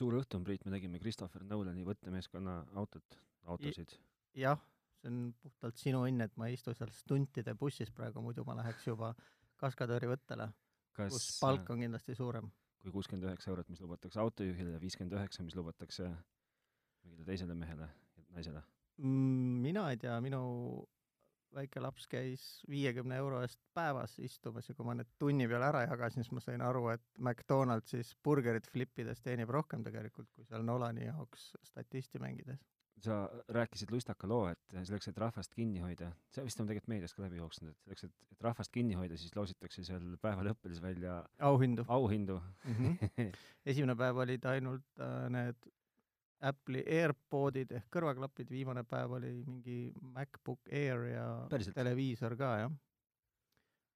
[0.00, 3.18] suur õhtu on, Priit, me tegime Christopher Nolani võttemeeskonna autot,
[3.52, 3.96] autosid.
[4.36, 4.60] jah,
[5.00, 8.58] see on puhtalt sinu õnn, et ma ei istu seal stuntide bussis praegu, muidu ma
[8.60, 9.12] läheks juba
[9.60, 10.50] kaskadööri võttele,
[10.96, 12.50] kus kas palk on kindlasti suurem.
[12.82, 16.10] kui kuuskümmend üheksa eurot, mis lubatakse autojuhile ja viiskümmend üheksa, mis lubatakse
[17.06, 17.88] mingile teisele mehele,
[18.34, 18.62] naisele?
[19.02, 20.40] Mm, mina ei tea, minu
[21.56, 25.84] väike laps käis viiekümne euro eest päevas istumas ja kui ma need tunni peale ära
[25.86, 31.06] jagasin, siis ma sain aru, et McDonaldsis burgerit flippides teenib rohkem tegelikult, kui seal Nolani
[31.08, 32.64] jaoks statisti mängides.
[33.04, 37.12] sa rääkisid lustaka loo, et selleks, et rahvast kinni hoida, see vist on tegelikult meedias
[37.12, 40.80] ka läbi jooksnud, et selleks, et, et rahvast kinni hoida, siis loositakse seal päeva lõppedes
[40.80, 41.18] välja
[41.50, 42.78] auhindu auhindu mm.
[42.78, 43.28] -hmm.
[43.70, 45.68] esimene päev olid ainult äh, need
[46.44, 51.74] Apple'i AirPodid ehk kõrvaklapid, viimane päev oli mingi MacBook Air ja Päriselt?
[51.78, 52.72] televiisor ka, jah.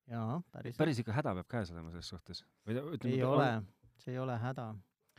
[0.09, 0.79] jaa, päriselt.
[0.81, 2.45] päris ikka häda peab käes olema selles suhtes?
[2.67, 3.51] või ütleme, ei ole,
[4.01, 4.71] see ei ole häda.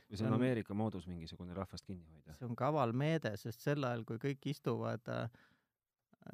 [0.08, 2.34] või see on on- Ameerika moodus mingisugune rahvast kinni hoida?
[2.34, 5.30] see on kaval meede, sest sel ajal, kui kõik istuvad äh,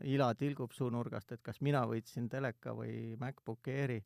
[0.03, 3.99] ila tilgub suunurgast, et kas mina võitsin teleka või MacBook Airi,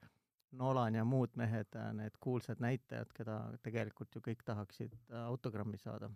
[0.51, 6.09] Nolan ja muud mehed, need kuulsad näitajad, keda tegelikult ju kõik tahaksid äh, autogrammi saada,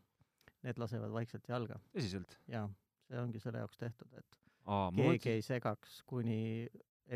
[0.66, 2.38] need lasevad vaikselt jalga tõsiselt?
[2.52, 2.66] ja
[3.06, 6.40] see ongi selle jaoks tehtud, et aa, keegi mõtlesin, ei segaks, kuni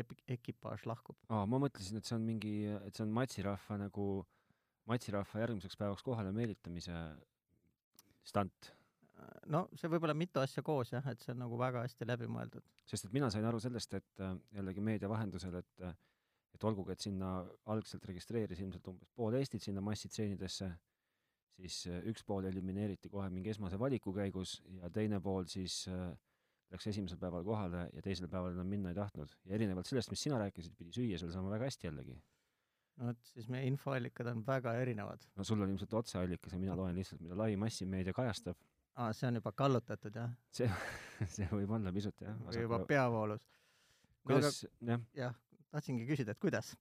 [0.02, 1.18] epi- ekipaaž lahkub.
[1.28, 4.10] aa, ma mõtlesin, et see on mingi, et see on matsirahva nagu,
[4.90, 6.98] matsirahva järgmiseks päevaks kohale meelitamise
[8.26, 8.72] stant.
[9.52, 12.30] no see võib olla mitu asja koos jah, et see on nagu väga hästi läbi
[12.30, 12.64] mõeldud.
[12.86, 15.96] sest et mina sain aru sellest, et äh, jällegi meedia vahendusel, et äh,
[16.54, 17.30] et olgugi, et sinna
[17.72, 20.70] algselt registreeris ilmselt umbes pool Eestit sinna massitseenidesse,
[21.58, 26.10] siis äh, üks pool elimineeriti kohe mingi esmase valiku käigus ja teine pool siis äh,
[26.70, 29.32] läks esimesel päeval kohale ja teisel päeval enam minna ei tahtnud.
[29.44, 32.16] ja erinevalt sellest, mis sina rääkisid, pidi süüa seal saama väga hästi jällegi.
[33.02, 35.26] no et siis meie infoallikad on väga erinevad.
[35.36, 38.58] no sul on ilmselt otseallikas ja mina loen lihtsalt, mida lai massimeedia kajastab.
[38.94, 40.36] aa, see on juba kallutatud jah?
[40.54, 40.70] see,
[41.36, 42.38] see võib olla pisut jah.
[42.46, 43.48] või juba peavoolus.
[44.26, 44.62] kuidas,
[44.92, 45.34] jah, jah,
[45.74, 46.76] tahtsingi küsida, et kuidas?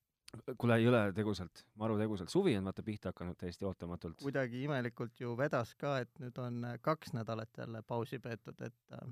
[0.57, 4.19] Kuule, ei ole tegusalt, maru tegusalt, suvi on vaata pihta hakanud täiesti ootamatult.
[4.21, 8.95] kuidagi imelikult ju vedas ka, et nüüd on äh, kaks nädalat jälle pausi peetud, et
[8.97, 9.07] äh,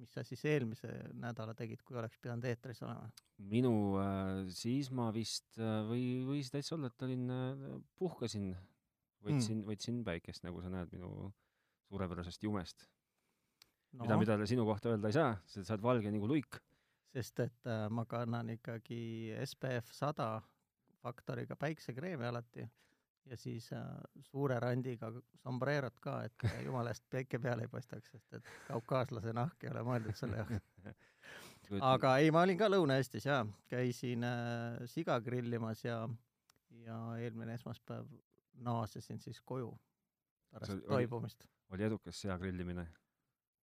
[0.00, 0.90] mis sa siis eelmise
[1.20, 3.10] nädala tegid, kui oleks pidanud eetris olema?
[3.52, 7.28] minu äh, siis ma vist või võis täitsa olla, et olin
[8.00, 8.52] puhkasin,
[9.24, 11.30] võtsin mm., võtsin päikest, nagu sa näed minu
[11.90, 12.88] suurepärasest jumest
[13.92, 16.60] no., mida, mida sinu kohta öelda ei saa, sa oled valge nagu luik.
[17.14, 20.28] Sest et äh, ma kannan ikkagi SPF sada
[21.04, 22.64] faktoriga päiksekreemi alati
[23.30, 23.84] ja siis äh,
[24.26, 29.64] suure randiga sombrerot ka, et jumala eest päike peale ei paistaks, sest et kaukaaslase nahk
[29.64, 30.66] ei ole mõeldud selle jaoks.
[31.94, 36.02] aga ei, ma olin ka Lõuna-Eestis jaa, käisin äh, siga grillimas ja,
[36.84, 38.10] ja eelmine esmaspäev
[38.66, 41.46] naasesin siis koju See pärast oli- toibumist.
[41.74, 42.84] oli edukas sea grillimine?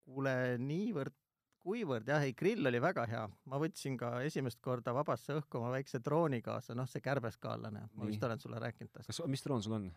[0.04, 1.14] kuule, niivõrd,
[1.64, 5.72] kuivõrd jah, ei grill oli väga hea, ma võtsin ka esimest korda vabasse õhku oma
[5.78, 9.64] väikse drooni kaasa, noh see kärbeskaallane, ma vist olen sulle rääkinud tast, kas, mis droon
[9.64, 9.88] sul on?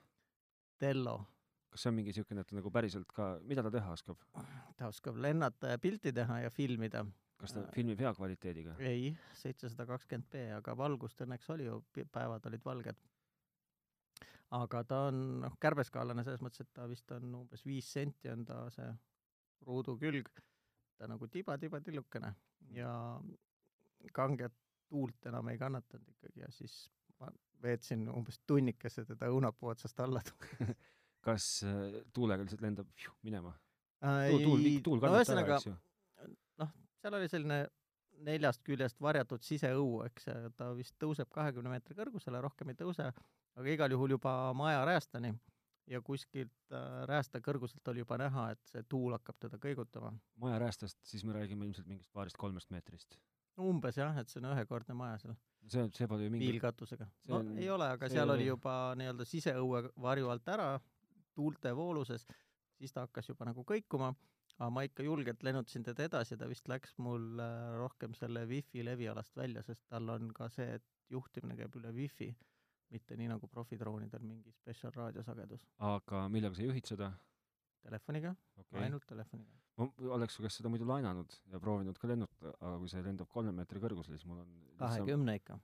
[0.79, 1.19] Tello,
[1.73, 4.23] kas see on mingi niisugune, et nagu päriselt ka, mida ta teha oskab?
[4.77, 7.05] ta oskab lennata ja pilti teha ja filmida.
[7.41, 7.73] kas ta Äh.
[7.75, 8.77] filmib hea kvaliteediga?
[8.79, 12.97] ei, seitsesada kakskümmend B, aga valgust õnneks oli ju, päevad olid valged.
[14.57, 18.45] aga ta on noh, kärbeskaallane selles mõttes, et ta vist on umbes viis senti on
[18.47, 18.93] ta see
[19.67, 20.29] ruudu külg,
[20.97, 22.33] ta nagu tiba-tiba-tillukene
[22.77, 22.91] ja
[24.17, 24.55] kanget
[24.89, 26.87] tuult enam ei kannatanud ikkagi ja siis
[27.21, 27.31] ma
[27.63, 30.23] veetsin umbes tunnikese teda õunapuu otsast alla
[31.27, 33.55] kas äh, tuulega lihtsalt lendab pju, minema?
[34.05, 35.75] Äh, tuul, tuul, tuul no kannab ta ära, eks ju?
[37.03, 37.59] seal oli selline
[38.27, 43.11] neljast küljest varjatud siseõu, eks ta vist tõuseb kahekümne meetri kõrgusele, rohkem ei tõuse,
[43.57, 45.35] aga igal juhul juba maja räästani
[45.87, 50.13] ja kuskilt äh, räästa kõrguselt oli juba näha, et see tuul hakkab teda kõigutama.
[50.43, 53.19] maja räästast, siis me räägime ilmselt mingist paarist-kolmest meetrist.
[53.59, 55.37] umbes jah, et see on ühekordne maja seal,
[55.69, 57.07] see, see pole ju mingi, piilkatusega.
[57.29, 60.81] no on- ei ole, aga see seal oli ole- juba nii-öelda siseõue varju alt ära,
[61.35, 62.27] tuulte vooluses,
[62.77, 64.11] siis ta hakkas juba nagu kõikuma,
[64.59, 68.83] aga ma ikka julgelt lennutasin teda edasi, ta vist läks mul äh, rohkem selle wifi
[68.85, 72.35] levialast välja, sest tal on ka see, et juhtimine käib üle wifi,
[72.91, 75.67] mitte nii nagu profidroonidel mingi spetsial raadiosagedus.
[75.93, 77.13] aga millega sa juhid seda?
[77.87, 79.55] telefoniga okay., ainult telefoniga.
[79.79, 83.31] ma oleks su käest seda muidu laenanud ja proovinud ka lennutada, aga kui see lendab
[83.33, 85.59] kolme meetri kõrgusele, siis mul on kahekümne ikka.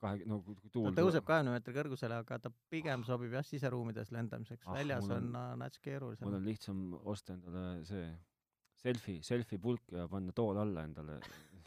[0.00, 3.46] kahe, no kui kui ta tuul tõuseb kahekümne meetri kõrgusele, aga ta pigem sobib jah,
[3.46, 6.34] siseruumides lendamiseks Ah, ah,, väljas mul on on- nats mul keerulisem.
[6.34, 6.82] on lihtsam
[7.14, 8.10] osta endale see
[8.80, 11.18] selfie, selfie pulk ja panna tool alla endale.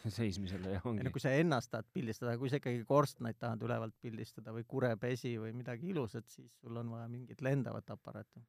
[0.18, 3.96] seismisele ja ongi no kui sa ennast tahad pildistada, kui sa ikkagi korstnaid tahad ülevalt
[4.02, 8.44] pildistada või kurepesi või midagi ilusat, siis sul on vaja mingit lendavat aparaati.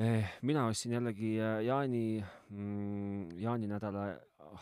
[0.00, 4.04] Eh, mina ostsin jällegi äh, Jaani mm,, jaaninädala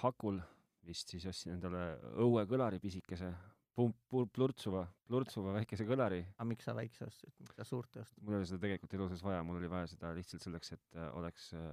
[0.02, 0.40] hakul
[0.88, 3.28] vist siis ostsin endale õuekõlari pisikese,
[3.76, 3.98] pump,
[4.34, 6.22] plurtsuva, plurtsuva väikese kõlari.
[6.34, 8.24] aga miks sa väikse ostsid, miks sa suurt ei ostnud?
[8.24, 10.96] mul ei ole seda tegelikult elu sees vaja, mul oli vaja seda lihtsalt selleks, et
[10.96, 11.68] äh, oleks äh,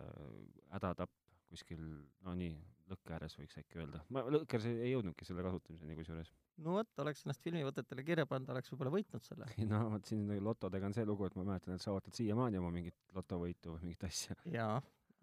[0.75, 1.24] hädatapp
[1.55, 1.83] kuskil,
[2.25, 2.55] no nii,
[2.91, 4.01] lõkke ääres võiks äkki öelda.
[4.13, 6.33] ma lõkke ääres ei, jõudnudki selle kasutamiseni kusjuures.
[6.65, 9.47] no vot, oleks ennast filmivõtetele kirja pannud, oleks võib-olla võitnud selle.
[9.71, 12.73] no vot siin lotodega on see lugu, et ma mäletan, et sa ootad siiamaani oma
[12.75, 14.37] mingit lotovõitu või mingit asja.
[14.53, 14.77] jaa,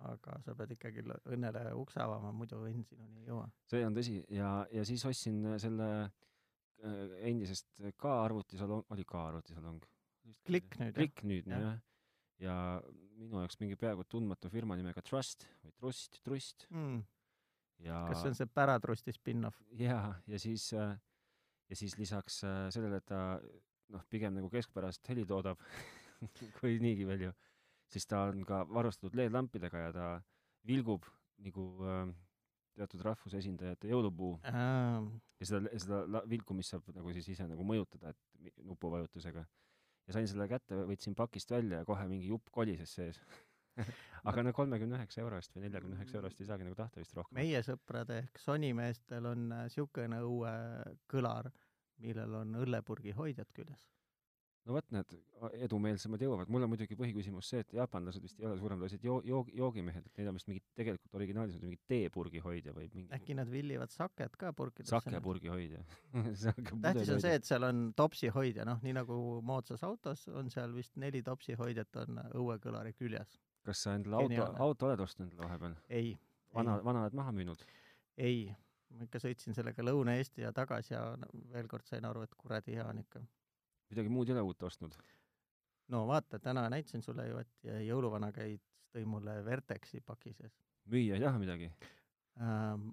[0.08, 3.46] aga sa pead ikkagi õnnele ukse avama, muidu õnn sinuni ei jõua.
[3.70, 7.70] see on tõsi ja, ja siis ostsin selle äh, endisest
[8.00, 9.86] ka arvutisalong, oli ka arvutisalong?
[10.46, 10.98] Klikk nüüd, jah?
[10.98, 11.80] klikk nüüd, Jah.
[12.40, 12.54] Ja
[13.18, 17.02] minu jaoks mingi peaaegu tundmatu firma nimega Trust või Trust, Trust mm.
[17.86, 19.60] ja kas see on see Päratrusti spin-off?
[19.78, 20.96] jaa, ja siis äh,
[21.68, 23.38] ja siis lisaks äh, sellele, et ta
[23.92, 25.60] noh, pigem nagu keskpärast heli toodab
[26.58, 27.32] kui niigi palju,
[27.92, 30.10] siis ta on ka varustatud LED-lampidega ja ta
[30.68, 31.08] vilgub
[31.42, 32.12] nagu äh,
[32.76, 35.08] teatud rahvuse esindajate jõulupuu Ähm,
[35.40, 39.44] ja seda, seda vilkumist saab nagu siis ise nagu mõjutada, et nupuvajutusega.
[40.06, 43.20] Ja sain selle kätte, võtsin pakist välja ja kohe mingi jupp kolises sees
[44.28, 47.00] aga no kolmekümne üheksa euro eest või neljakümne üheksa euro eest ei saagi nagu tahta
[47.00, 47.38] vist rohkem.
[47.38, 51.50] meie sõprade ehk Sony meestel on niisugune õuekõlar,
[52.04, 53.86] millel on õllepurgi hoidjad küljes.
[54.66, 55.14] No vot, need
[55.66, 56.50] edumeelsemad jõuavad.
[56.52, 60.20] mul on muidugi põhiküsimus see, et jaapanlased vist ei ole suuremlased joo-, joog-, joogimehed, et
[60.20, 63.94] neil on vist mingid tegelikult originaalis on mingi teepurgi hoidja või mingi äkki nad villivad
[63.94, 64.94] saket ka purkidesse?
[64.94, 65.82] sakepurgi hoidja
[66.86, 70.74] tähtis on see, et seal on topsi hoidja, noh, nii nagu moodsas autos on seal
[70.76, 73.40] vist neli topsi hoidjat on õuekõlari küljes.
[73.66, 75.78] kas sa endale auto, auto oled ostnud endale vahepeal?
[75.90, 76.14] ei,
[76.54, 77.66] vana, vana oled maha müünud?
[78.16, 78.46] ei,
[78.94, 81.04] ma ikka sõitsin sellega Lõuna-Eesti ja tagasi ja
[81.52, 83.22] veel kord sain aru, et kuradi hea on ikka.
[83.92, 84.98] Midagi muud ei ole uut ostnud?
[85.92, 90.60] no vaata, täna näitasin sulle ju, et jõuluvana käis, tõi mulle Vertexi paki sees
[90.90, 91.70] müüa ei taha midagi?
[92.40, 92.88] ähm,.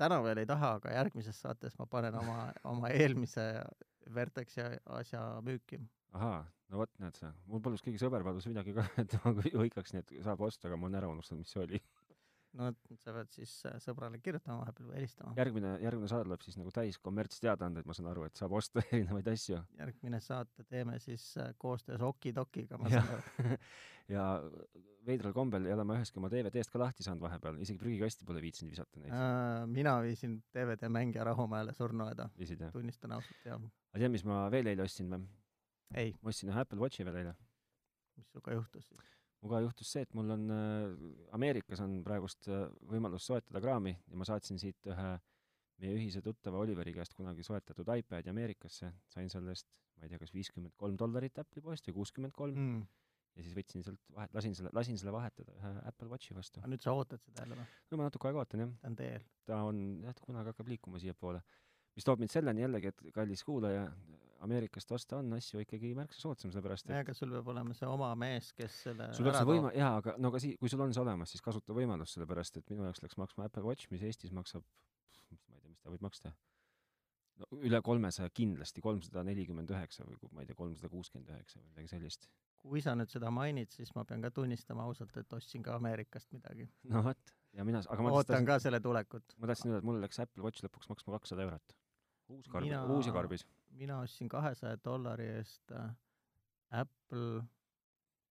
[0.00, 3.46] täna veel ei taha, aga järgmises saates ma panen oma, oma eelmise
[4.14, 4.64] Vertexi
[4.98, 5.80] asja müüki.
[6.12, 9.94] ahaa, no vot, näed sa, mul palus keegi sõber palus midagi ka, et ma hõikaks
[9.94, 11.82] nii, et saab osta, aga ma olen ära unustanud, mis see oli.
[12.58, 15.32] No et sa pead siis äh, sõbrale kirjutama vahepeal või helistama.
[15.38, 19.28] järgmine, järgmine saade tuleb siis nagu täis kommertsteadaandeid, ma saan aru, et saab osta erinevaid
[19.32, 19.60] asju.
[19.78, 23.58] järgmine saate teeme siis äh, koostöös Okidokiga, ma saan aru.
[24.14, 24.26] ja
[25.06, 28.42] veidral kombel ei ole ma ühestki oma DVD-st ka lahti saanud vahepeal, isegi prügikasti pole
[28.44, 29.14] viitsinud visata neid.
[29.16, 32.28] Äh, mina viisin DVD-mängija Rahumäele surnuaeda,
[32.74, 33.62] tunnistan ausalt, jah.
[33.92, 35.24] aga tead, mis ma veel eile ostsin või?
[35.96, 37.34] ei, ma ostsin ühe Apple Watchi veel eile.
[38.16, 39.10] mis sinuga juhtus siis?
[39.42, 44.18] Minuga juhtus see, et mul on äh, Ameerikas on praegust äh, võimalus soetada kraami ja
[44.18, 45.10] ma saatsin siit ühe
[45.82, 49.66] meie ühise tuttava Oliveri käest kunagi soetatud iPadi Ameerikasse, sain selle eest,
[49.98, 52.84] ma ei tea, kas viiskümmend kolm dollarit Apple'i poest või kuuskümmend kolm Mm.
[53.34, 56.70] ja siis võtsin sealt vahet, lasin selle, lasin selle vahetada ühe Apple Watchi vastu aga.
[56.70, 57.66] nüüd sa ootad seda jälle või?
[57.90, 59.28] no ma natuke aega ootan jah, ta on teel.
[59.48, 61.42] ta on jah, ta kunagi hakkab liikuma siiapoole.
[61.96, 63.88] mis toob mind selleni jällegi, et kallis kuulaja,
[64.42, 68.08] Ameerikast osta on asju ikkagi märksa soodsam, sellepärast et aga sul peab olema see oma
[68.18, 70.94] mees, kes selle sul ära see võima-, jaa, aga no aga sii-, kui sul on
[70.94, 74.34] see olemas, siis kasuta võimalust, sellepärast et minu jaoks läks maksma Apple Watch, mis Eestis
[74.34, 74.64] maksab,
[75.30, 76.34] ma ei tea, mis ta võib maksta,
[77.40, 81.68] no üle kolmesaja kindlasti, kolmsada nelikümmend üheksa või ma ei tea, kolmsada kuuskümmend üheksa või
[81.70, 82.28] midagi sellist.
[82.62, 86.30] kui sa nüüd seda mainid, siis ma pean ka tunnistama ausalt, et ostsin ka Ameerikast
[86.34, 86.68] midagi.
[86.92, 89.38] no vot, ja mina, aga ma ootan tahtsin, ka selle tulekut.
[89.38, 91.76] ma tahtsin öelda, et mul läks Apple Watch lõpuks maksma kakssada eurot.
[92.36, 93.46] uus karb Mina-, uus ja karbis.
[93.72, 95.90] Mina ostsin kahesaja dollari eest äh,
[96.70, 97.42] Apple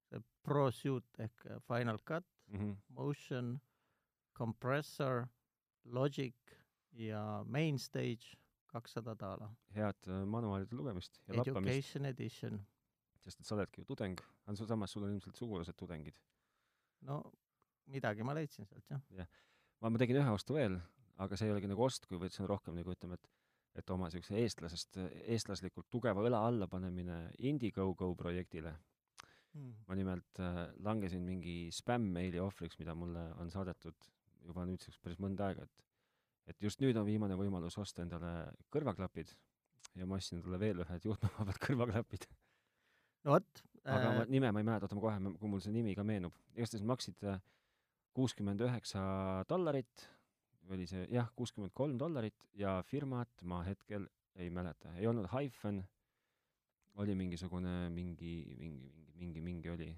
[0.10, 2.76] see Pro Suite ehk äh, Final Cut, Mm -hmm.
[2.90, 3.62] Motion,
[4.34, 5.28] Compressor,
[5.86, 6.36] Logic
[6.92, 8.36] ja Mainstage
[8.68, 9.50] kakssada daala.
[9.76, 12.66] head äh, manuaalide lugemist ja lappamist, Education Edition.
[13.20, 16.18] sest et sa oledki ju tudeng, aga samas, sul on ilmselt sugulased tudengid.
[17.02, 17.32] no
[17.86, 19.28] midagi ma leidsin sealt jah.
[19.82, 20.80] ma, ma tegin ühe ostu veel,
[21.18, 23.28] aga see ei olegi nagu ost, kuivõrd see on rohkem nagu ütleme, et
[23.76, 24.98] et oma niisuguse eestlasest,
[25.32, 28.74] eestlaslikult tugeva õla alla panemine Indiegogo projektile.
[29.88, 34.06] ma nimelt äh, langesin mingi spämm-meili ohvriks, mida mulle on saadetud
[34.48, 35.90] juba nüüdseks päris mõnda aega, et
[36.52, 38.32] et just nüüd on viimane võimalus osta endale
[38.72, 39.34] kõrvaklapid
[40.00, 42.30] ja ma ostsin endale veel ühed juhtmevabad kõrvaklapid,
[43.26, 45.74] no vot aga ma äh,, nime ma ei mäleta, oota ma kohe, kui mul see
[45.76, 47.42] nimi ka meenub, igastahes maksid äh,
[48.18, 49.04] kuuskümmend üheksa
[49.50, 50.08] dollarit,
[50.70, 55.82] oli see jah, kuuskümmend kolm dollarit ja firmat ma hetkel ei mäleta, ei olnud Hyphen,
[57.02, 59.90] oli mingisugune mingi, mingi, mingi, mingi, mingi oli.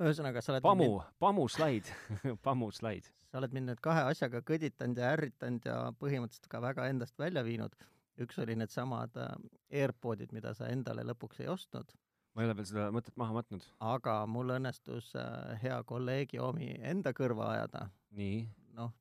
[0.00, 1.90] ühesõnaga, sa oled Pamu, Pamu slaid,
[2.46, 3.08] Pamu slaid.
[3.30, 7.44] sa oled mind nüüd kahe asjaga kõditanud ja ärritanud ja põhimõtteliselt ka väga endast välja
[7.46, 7.74] viinud.
[8.20, 9.34] üks oli needsamad äh,
[9.70, 11.94] AirPodid, mida sa endale lõpuks ei ostnud,
[12.34, 13.66] ma ei ole veel seda mõtet maha matnud.
[13.80, 17.88] aga mul õnnestus äh, hea kolleegi omi enda kõrva ajada.
[18.16, 18.44] nii,
[18.76, 18.92] noh,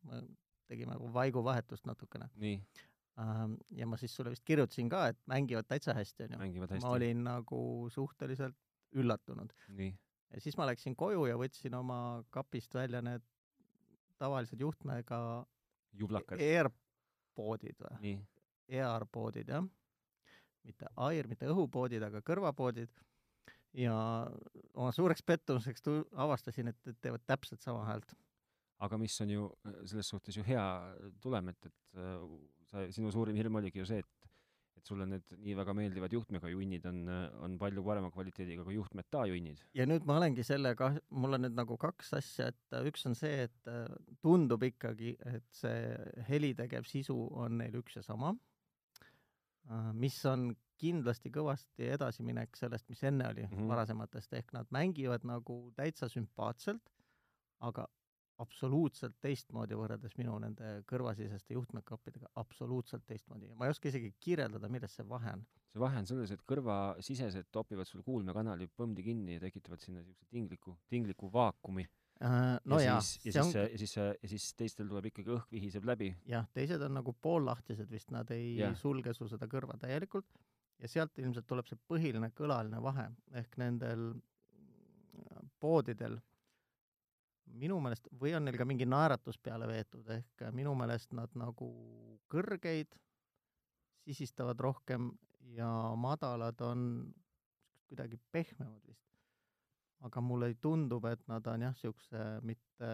[0.69, 2.29] tegime vaiguvahetust natukene.
[2.41, 2.59] nii,
[3.75, 6.67] ja ma siis sulle vist kirjutasin ka, et mängivad täitsa hästi, onju.
[6.81, 7.61] ma olin nagu
[7.91, 8.57] suhteliselt
[8.95, 9.53] üllatunud.
[9.77, 9.91] nii,
[10.33, 13.25] ja siis ma läksin koju ja võtsin oma kapist välja need
[14.19, 15.19] tavalised juhtmega
[15.99, 16.41] jublakad.
[16.43, 18.17] AirPodid või, nii,
[18.79, 19.67] AirPodid jah,
[20.67, 22.91] mitte Air, mitte õhupoodid, aga kõrvapoodid
[23.77, 23.95] ja
[24.73, 28.13] oma suureks pettumuseks tu-, avastasin, et, et teevad täpselt sama häält.
[28.85, 30.63] Aga mis on ju äh, selles suhtes ju hea
[31.21, 32.25] tulem, et, et äh,
[32.71, 34.15] sa, sinu suurim hirm oligi ju see, et
[34.79, 36.99] et sulle need nii väga meeldivad juhtmega junnid on,
[37.43, 39.59] on palju parema kvaliteediga kui juhtmeta junnid.
[39.75, 43.17] ja nüüd ma olengi sellega, mul on nüüd nagu kaks asja, et äh, üks on
[43.19, 43.89] see, et äh,
[44.23, 48.33] tundub ikkagi, et see heli tegev sisu on neil üks ja sama,
[49.93, 50.47] mis on
[50.79, 53.51] kindlasti kõvasti edasiminek sellest, mis enne oli mm.
[53.51, 53.67] -hmm.
[53.69, 56.89] varasematest, ehk nad mängivad nagu täitsa sümpaatselt,
[57.59, 57.85] aga
[58.43, 64.69] absoluutselt teistmoodi võrreldes minu nende kõrvasiseste juhtmekappidega, absoluutselt teistmoodi ja ma ei oska isegi kirjeldada,
[64.71, 65.45] milles see vahe on.
[65.71, 70.29] see vahe on selles, et kõrvasisesed topivad sul kuulmekanali põmdi kinni ja tekitavad sinna niisuguse
[70.31, 71.87] tingliku, tingliku vaakumi.
[72.19, 75.51] no ja jaa, siis, ja siis on, ja siis ja siis teistel tuleb ikkagi õhk
[75.55, 76.13] vihiseb läbi.
[76.27, 78.75] jah, teised on nagu poollahtised vist, nad ei yeah.
[78.75, 80.27] sulge sul seda kõrva täielikult
[80.79, 83.09] ja sealt ilmselt tuleb see põhiline kõlaline vahe
[83.41, 84.13] ehk nendel
[85.59, 86.19] poodidel
[87.59, 91.69] minu meelest või on neil ka mingi naeratus peale veetud, ehk minu meelest nad nagu
[92.31, 92.97] kõrgeid
[94.05, 95.11] sisistavad rohkem
[95.55, 97.13] ja madalad on
[97.89, 99.05] kuidagi pehmemad vist.
[99.99, 102.91] aga mulle tundub, et nad on jah, siukse mitte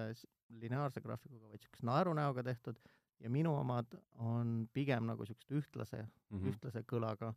[0.62, 2.80] lineaarse graafikuga, vaid siukse naerunäoga tehtud
[3.20, 6.40] ja minu omad on pigem nagu siuksed ühtlase mm.
[6.40, 6.48] -hmm.
[6.50, 7.34] ühtlase kõlaga.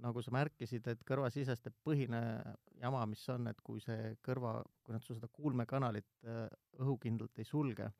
[0.00, 2.20] Nagu sa märkisid, et kõrvasiseste põhine
[2.80, 6.46] jama, mis on, et kui see kõrva, kui nad seda kuulmekanalit äh,
[6.80, 7.90] õhukindlalt ei sulge,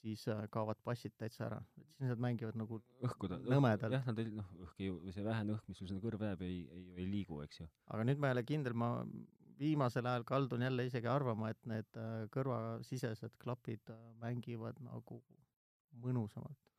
[0.00, 3.98] siis äh, kaovad bassid täitsa ära, et siis nad mängivad nagu õhku ta, nõmedalt.
[3.98, 6.46] jah, nad ei, noh, õhk ei, või see vähene õhk, mis sul sinna kõrva jääb,
[6.46, 7.68] ei, ei, ei liigu, eks ju.
[7.92, 8.90] aga nüüd ma ei ole kindel, ma
[9.60, 15.20] viimasel ajal kaldun jälle isegi arvama, et need äh, kõrvasisesed klapid mängivad nagu
[16.00, 16.69] mõnusamalt.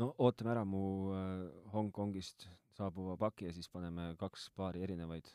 [0.00, 0.82] No ootame ära mu
[1.14, 5.30] äh, Hongkongist saabuva paki ja siis paneme kaks paari erinevaid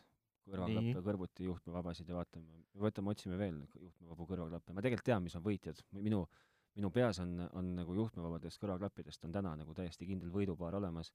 [0.50, 4.74] kõrvaklappe kõrvuti juhtmevabasid ja vaatame, võtame, otsime veel juhtmevabu kõrvaklappe.
[4.74, 5.82] ma tegelikult tean, mis on võitjad.
[5.94, 6.24] minu,
[6.75, 11.13] minu peas on, on nagu juhtmevabadest kõrvaklappidest on täna nagu täiesti kindel võidupaar olemas.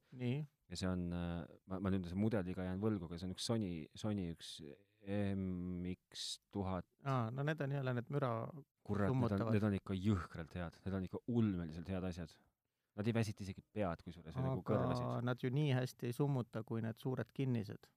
[0.71, 3.73] Ja see on, ma, ma nüüd selle mudeliga jään võlgu, aga see on üks Sony,
[3.99, 4.57] Sony üks
[5.05, 6.25] MX
[6.55, 8.31] tuhat, aa, no need on jälle need müra,
[8.87, 12.33] kurat, need on, need on ikka jõhkralt head, need on ikka ulmeliselt head asjad.
[12.95, 15.27] Nad ei väsita isegi pead, kusjuures, nagu kõrvasid.
[15.27, 17.89] nad ju nii hästi ei summuta kui need suured kinnised.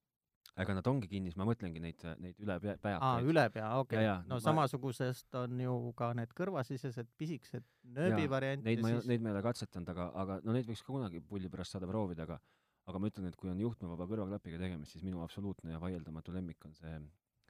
[0.58, 3.28] aga nad ongi kinnis, ma mõtlengi neid, neid üle pea, aa, päjakaid.
[3.30, 4.24] üle pea, okei okay..
[4.26, 9.06] no ma- samasugusest on ju ka need kõrvasisesed pisikesed nööbi Jaa, variant Neid ma siis
[9.12, 11.90] neid ma ei ole katsetanud, aga, aga no neid võiks ka kunagi pulli pärast saada
[11.90, 12.40] proovida, aga
[12.88, 16.66] aga ma ütlen, et kui on juhtmevaba kõrvaklapiga tegemist, siis minu absoluutne ja vaieldamatu lemmik
[16.66, 16.94] on see,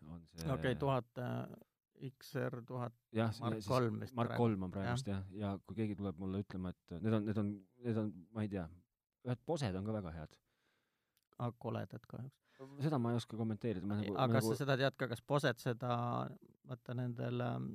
[0.09, 1.45] on see okei, tuhat äh,
[1.97, 6.19] XR tuhat, jah, Mark kolm vist Mark kolm on praegust jah, ja kui keegi tuleb
[6.21, 7.53] mulle ütlema, et need on, need on,
[7.85, 8.65] need on, ma ei tea,
[9.27, 10.37] ühed posed on ka väga head.
[11.57, 12.45] koledad kahjuks.
[12.85, 15.21] seda ma ei oska kommenteerida, ma nagu, aga kas nagu sa seda tead ka, kas
[15.21, 15.91] Poset seda,
[16.69, 17.73] vaata nendel ähm,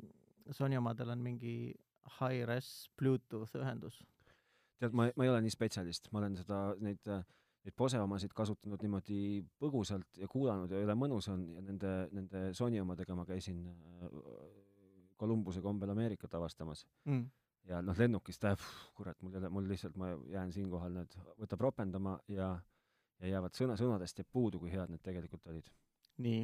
[0.51, 1.57] Sony omadel on mingi
[2.19, 4.03] high-res Bluetooth ühendus?
[4.83, 7.13] tead, ma, ma ei ole nii spetsialist, ma olen seda, neid,
[7.63, 12.49] neid pose omasid kasutanud niimoodi põgusalt ja kuulanud ja jõle mõnus on ja nende, nende
[12.59, 14.17] Sony omadega ma käisin äh,
[15.19, 17.29] Columbuse kombel Ameerikat avastamas Mm.
[17.69, 21.61] ja noh, lennukist äh,, kurat, mul ei ole, mul lihtsalt, ma jään siinkohal need, võtab
[21.69, 22.57] ropendama ja
[23.23, 25.69] ja jäävad sõna, sõnadest jääb puudu, kui head need tegelikult olid.
[26.19, 26.43] nii,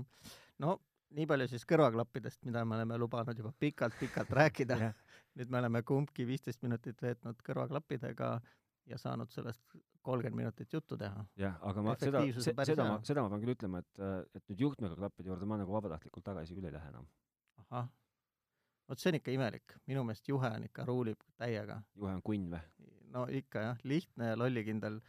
[0.62, 0.78] no
[1.16, 4.76] nii palju siis kõrvaklappidest, mida me oleme lubanud juba pikalt-pikalt rääkida.
[5.38, 8.32] Nüüd me oleme kumbki viisteist minutit veetnud kõrvaklappidega
[8.88, 11.24] ja saanud sellest kolmkümmend minutit juttu teha.
[11.36, 14.02] jah, aga ma seda, päris seda ma seda ma pean küll ütlema, et,
[14.38, 17.08] et nüüd juhtmega klappide juurde ma nagu vabatahtlikult tagasi küll ei lähe enam.
[17.68, 17.90] ahah,
[18.88, 21.82] vot see on ikka imelik, minu meelest juhe on ikka ruulib täiega.
[21.94, 22.88] juhe on kunn või?
[23.12, 25.00] no ikka jah, lihtne ja lollikindel,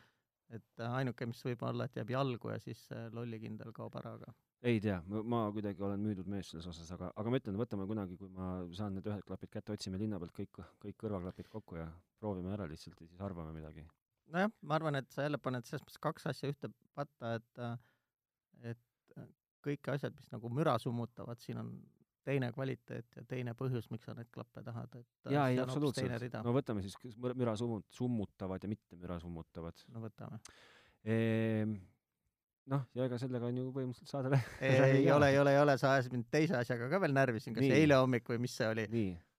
[0.56, 4.80] et ainuke, mis võib olla, et jääb jalgu ja siis lollikindel kaob ära, aga ei
[4.84, 8.32] tea, ma kuidagi olen müüdud mees selles osas, aga, aga ma ütlen, võtame kunagi, kui
[8.36, 11.88] ma saan need ühed klapid kätte, otsime linna pealt kõik, kõik kõrvaklapid kokku ja
[12.20, 13.86] proovime ära lihtsalt ja siis arvame midagi.
[14.34, 17.64] nojah, ma arvan, et sa jälle paned selles mõttes kaks asja ühte patta, et
[18.74, 18.86] et
[19.64, 21.72] kõiki asjad, mis nagu müra summutavad, siin on
[22.28, 26.36] teine kvaliteet ja teine põhjus, miks sa neid klappe tahad, et äh, jaa, ei absoluutselt.
[26.46, 30.42] no võtame siis müra summut-, summutavad ja mitte müra summutavad no võtame.
[31.04, 31.80] ehm,.
[32.70, 35.16] noh, ja ega sellega on ju põhimõtteliselt saade lä- ei ka.
[35.16, 37.66] ole, ei ole, ei ole, sa ajasid mind teise asjaga ka veel närvi siin, kas
[37.66, 37.80] Nii.
[37.82, 38.86] eile hommik või mis see oli,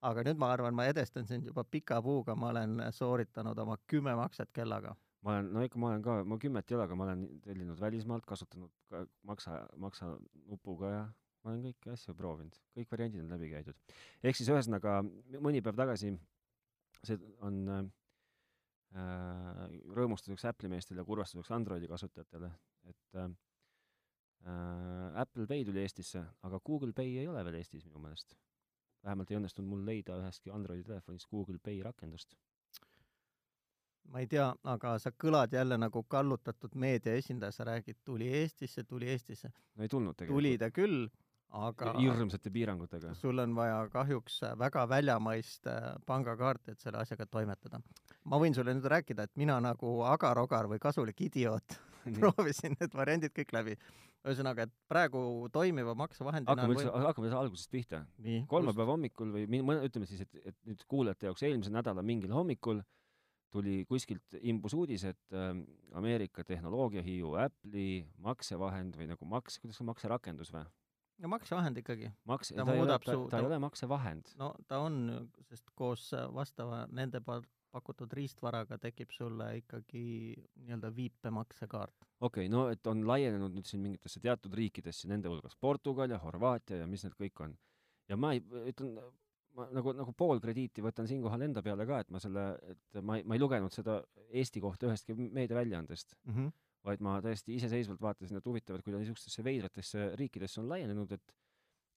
[0.09, 4.15] aga nüüd ma arvan, ma edestan sind juba pika puuga, ma olen sooritanud oma kümme
[4.19, 4.95] makset kellaga.
[5.21, 7.79] ma olen, no ikka ma olen ka, ma kümmet ei ole, aga ma olen tellinud
[7.79, 10.11] välismaalt, kasutanud ka maksa, maksa
[10.49, 11.03] nupuga ja
[11.43, 13.77] ma olen kõiki asju proovinud, kõik variandid on läbi käidud.
[14.23, 14.99] ehk siis ühesõnaga
[15.39, 16.15] mõni päev tagasi,
[17.05, 17.83] see on äh,
[18.91, 22.51] rõõmustuseks Apple'i meestele ja kurvastuseks Androidi kasutajatele,
[22.91, 23.31] et äh,
[24.45, 28.35] äh, Apple Pay tuli Eestisse, aga Google Pay ei ole veel Eestis minu meelest.
[29.03, 32.35] vähemalt ei õnnestunud mul leida ühestki Androidi telefonist Google Pay rakendust.
[34.11, 38.83] ma ei tea, aga sa kõlad jälle nagu kallutatud meedia esindaja, sa räägid, tuli Eestisse,
[38.83, 39.51] tuli Eestisse.
[39.75, 40.59] no ei tulnud tuli tegelikult.
[40.59, 41.09] ta küll,
[41.49, 43.13] aga hirmsate piirangutega.
[43.15, 47.79] sul on vaja kahjuks väga väljamaist äh, pangakaarti, et selle asjaga toimetada.
[48.29, 51.77] Ma võin sulle nüüd rääkida, et mina nagu agar-ogar või kasulik idioot
[52.19, 53.75] proovisin need variandid kõik läbi.
[54.21, 58.03] ühesõnaga, et praegu toimiva maksevahendina hakkame üldse, hakkame üldse algusest pihta.
[58.47, 62.83] kolmapäeva hommikul või min-, ütleme siis, et, et nüüd kuulajate jaoks eelmise nädala mingil hommikul
[63.51, 65.49] tuli kuskilt imbus uudis, et äh,
[65.97, 70.63] Ameerika tehnoloogiahiiu Apple'i maksevahend või nagu maks, kuidas see makserakendus või?
[71.21, 72.11] no maksevahend ikkagi.
[72.25, 74.31] makse, Ta ta, ei ole, ta, ta ei ole maksevahend.
[74.39, 75.01] no ta on,
[75.49, 80.03] sest koos vastava nende poolt pakutud riistvaraga tekib sulle ikkagi
[80.65, 82.07] nii-öelda viipemaksukaart.
[82.19, 86.19] okei okay,, no et on laienenud nüüd siin mingitesse teatud riikidesse, nende hulgas Portugal ja
[86.19, 87.57] Horvaatia ja mis need kõik on.
[88.09, 88.97] ja ma ei, ütlen,
[89.57, 93.19] ma nagu, nagu pool krediiti võtan siinkohal enda peale ka, et ma selle, et ma
[93.19, 96.51] ei, ma ei lugenud seda Eesti kohta ühestki meediaväljaandest, Mm -hmm.
[96.87, 101.11] vaid ma täiesti iseseisvalt vaatasin, et huvitav, et kui ta niisugustesse veidratesse riikidesse on laienenud,
[101.11, 101.33] et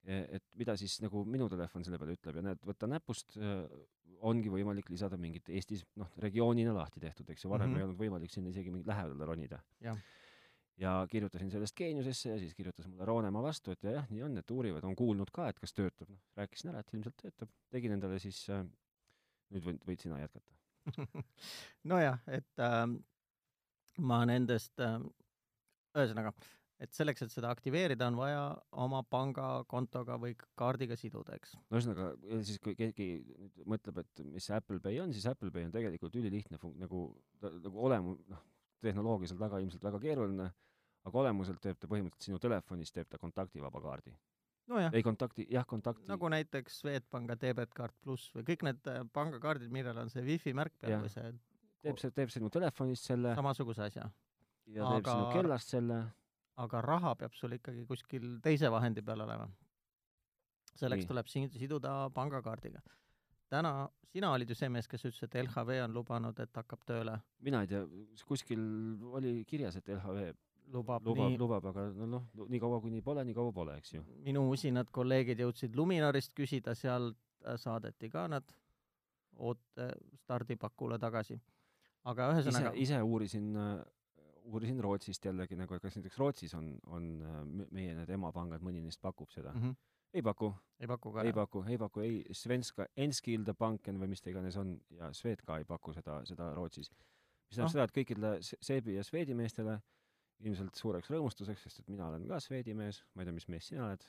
[0.05, 3.39] et mida siis nagu minu telefon selle peale ütleb ja näed, võta näpust,
[4.25, 7.75] ongi võimalik lisada mingit Eestis noh, regioonina lahti tehtud, eks ju, varem mm.
[7.75, 7.81] -hmm.
[7.81, 9.61] ei olnud võimalik sinna isegi mingi lähedale ronida
[10.77, 14.51] ja kirjutasin sellest Geeniusesse ja siis kirjutas mulle Roonemaa vastu, et jah, nii on, et
[14.51, 18.19] uurivad, on kuulnud ka, et kas töötab, noh, rääkisin ära, et ilmselt töötab, tegin endale
[18.23, 18.65] siis äh,,
[19.55, 20.59] nüüd võid, võid sina jätkata.
[21.93, 22.83] nojah, et äh,
[24.03, 24.99] ma nendest äh,,
[25.95, 26.35] ühesõnaga,
[26.85, 28.43] et selleks, et seda aktiveerida, on vaja
[28.85, 31.55] oma pangakontoga või kaardiga siduda, eks.
[31.71, 32.11] no ühesõnaga,
[32.47, 35.75] siis kui keegi nüüd mõtleb, et mis see Apple Pay on, siis Apple Pay on
[35.75, 37.07] tegelikult ülilihtne fun-, nagu,
[37.43, 38.45] nagu olemu-, noh,
[38.85, 40.51] tehnoloogia seal taga ilmselt väga keeruline,
[41.05, 44.15] aga olemuselt teeb ta põhimõtteliselt sinu telefonis, teeb ta kontaktivaba kaardi.
[44.73, 49.73] nojah, ei kontakti, jah, kontakti nagu näiteks Swedbanka Debetcard pluss või kõik need äh, pangakaardid,
[49.73, 51.03] millel on see wifi märk peal Jah.
[51.05, 51.35] või see
[51.85, 54.09] teeb see, teeb sinu telefonist selle samasuguse asja.
[54.73, 56.01] ja teeb aga- sinu kellast selle,
[56.57, 59.49] aga raha peab sul ikkagi kuskil teise vahendi peal olema.
[60.75, 61.09] selleks Nii.
[61.09, 62.81] tuleb si- siduda pangakaardiga.
[63.49, 67.21] täna, sina olid ju see mees, kes ütles, et LHV on lubanud, et hakkab tööle,
[67.41, 67.85] mina ei tea,
[68.27, 68.59] kuskil
[69.13, 70.33] oli kirjas, et LHV
[70.73, 73.93] lubab, lubab, nii, lubab, aga no noh, nii kaua kuni pole, nii kaua pole, eks
[73.95, 74.03] ju.
[74.25, 78.45] minu usinad kolleegid jõudsid Luminorist küsida, sealt äh, saadeti ka nad
[79.37, 79.91] oote
[80.23, 81.39] stardipakule tagasi.
[82.05, 83.53] aga ise ühesõnaga,, ise uurisin,
[84.45, 87.41] uurisin Rootsist jällegi nagu, kas näiteks Rootsis on, on äh,
[87.75, 89.63] meie need emapangad, mõni neist pakub seda mm.
[89.63, 89.77] -hmm.
[90.15, 91.33] ei paku, ei paku ka ei.
[91.33, 95.65] paku, ei paku ei Svenska, Enskilde Banken või mis ta iganes on ja Swedka ei
[95.65, 96.91] paku seda, seda Rootsis.
[96.91, 97.73] mis tähendab Noh.
[97.73, 99.81] seda, et kõikidele Se- Seebi ja Swedi meestele
[100.41, 103.69] ilmselt suureks rõõmustuseks, sest et mina olen ka Swedi mees, ma ei tea, mis mees
[103.69, 104.05] sina oled,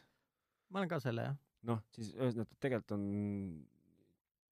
[0.70, 1.38] ma olen ka selle jah.
[1.64, 3.06] noh, siis ühesõnaga tegelikult on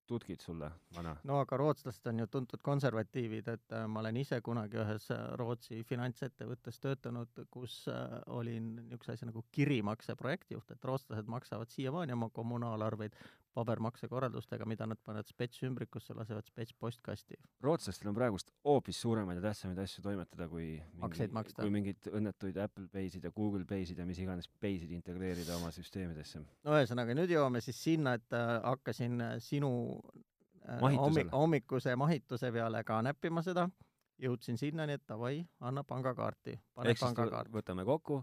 [0.06, 1.14] tutkid sulle, vana.
[1.24, 5.22] no aga rootslased on ju tuntud konservatiivid, et äh, ma olen ise kunagi ühes äh,
[5.40, 12.16] Rootsi finantsettevõttes töötanud, kus äh, olin niisuguse asja nagu kirimakse projektijuht, et rootslased maksavad siiamaani
[12.16, 13.16] oma kommunaalarveid
[13.54, 17.38] pabermaksekorraldustega, mida nad panevad spetsümbrikusse, lasevad spets postkasti.
[17.62, 21.62] rootslastel on praegust hoopis suuremaid ja tähtsamaid asju toimetada, kui maksta.
[21.62, 26.42] kui mingeid õnnetuid Apple Paysid ja Google Paysid ja mis iganes Paysid integreerida oma süsteemidesse.
[26.64, 31.00] no ühesõnaga, nüüd jõuame siis sinna, et äh, hakkasin äh, sinu äh, Mahitusele.
[31.00, 33.68] hommi- hommikuse mahituse peale ka näppima seda,
[34.18, 37.50] jõudsin sinnani, et davai, anna pangakaarti, pane pangakaart.
[37.52, 38.22] võtame kokku,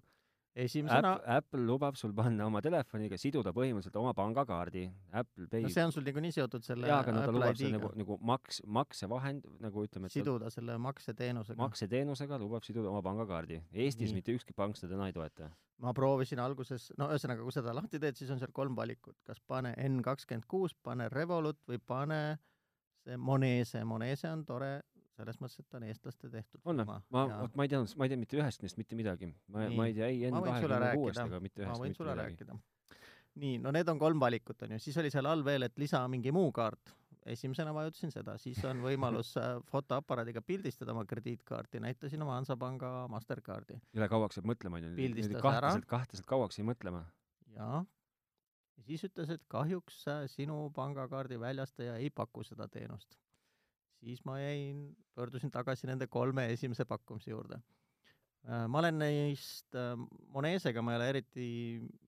[0.55, 5.85] esimesena, Apple lubab sul panna oma telefoniga, siduda põhimõtteliselt oma pangakaardi Apple Pay no see
[5.85, 9.47] on sul niikuinii seotud selle jaa, aga no ta lubab ID-ga nagu, nagu maks, maksevahend,
[9.63, 11.59] nagu ütleme, et ta siduda selle makseteenusega.
[11.61, 13.61] makseteenusega lubab siduda oma pangakaardi.
[13.71, 14.19] Eestis Nii.
[14.19, 15.49] mitte ükski pank seda täna ei toeta.
[15.81, 19.39] ma proovisin alguses, no ühesõnaga, kui seda lahti teed, siis on seal kolm valikut, kas
[19.47, 22.21] pane N kakskümmend kuus, pane Revolut või pane
[23.01, 24.81] see Monese, Monese on tore
[25.21, 26.99] selles mõttes, et ta on eestlaste tehtud on või?
[27.13, 29.29] ma, ja vot ma ei teadnud, ma ei tea mitte ühest neist mitte midagi.
[29.53, 32.57] ma, ma ei tea ei N Ma kahekümne kuuest ega mitte ma ühest mitte midagi.
[33.43, 36.01] nii, no need on kolm valikut, on ju, siis oli seal all veel, et lisa
[36.11, 36.95] mingi muu kaart.
[37.31, 43.79] esimesena vajutasin seda, siis on võimalus äh, fotoaparaadiga pildistada oma krediitkaarti, näitasin oma Hansapanga Mastercardi.
[43.93, 44.95] jõle kauaks jääb mõtlema, onju.
[44.97, 45.47] Pildistas ära.
[45.47, 47.05] kahtlaselt, kahtlaselt kauaks jäi mõtlema.
[47.57, 47.83] jaa.
[48.77, 53.19] ja siis ütles, et kahjuks äh, sinu pangakaardi väljastaja ei paku seda teenust.
[54.01, 57.61] Siis ma jäin, pöördusin tagasi nende kolme esimese pakkumise juurde
[58.41, 59.93] Äh, ma olen neist, äh,
[60.33, 61.47] Monesega ma ei ole eriti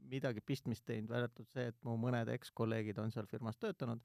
[0.10, 4.02] midagi pistmist teinud, välja arvatud see, et mu mõned ekskolleegid on seal firmas töötanud,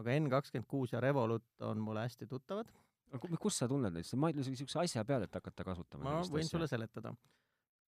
[0.00, 2.72] aga N26 ja Revolut on mulle hästi tuttavad.
[3.12, 6.08] aga kust sa tunned neid, sa isegi niisuguse asja peale, et hakata kasutama?
[6.08, 6.54] ma võin asja.
[6.54, 7.12] sulle seletada.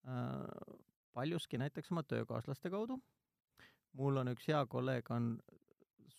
[0.05, 0.77] Äh,
[1.17, 2.99] paljuski näiteks oma töökaaslaste kaudu.
[3.97, 5.33] mul on üks hea kolleeg, on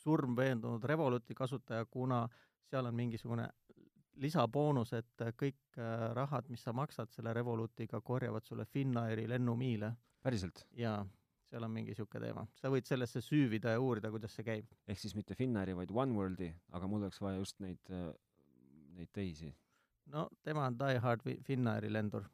[0.03, 2.25] surmveendunud Revoluti kasutaja, kuna
[2.69, 3.49] seal on mingisugune
[4.21, 9.93] lisaboonus, et kõik äh, rahad, mis sa maksad selle Revolutiga, korjavad sulle Finnairi lennumiile.
[10.23, 10.67] päriselt?
[10.77, 11.05] jaa,
[11.51, 12.47] seal on mingi niisugune teema.
[12.61, 14.67] sa võid sellesse süüvida ja uurida, kuidas see käib.
[14.89, 18.13] ehk siis mitte Finnairi, vaid Oneworldi, aga mul oleks vaja just neid, äh,
[18.99, 19.55] neid teisi.
[20.07, 22.29] no tema on Die Hard Finnairi lendur.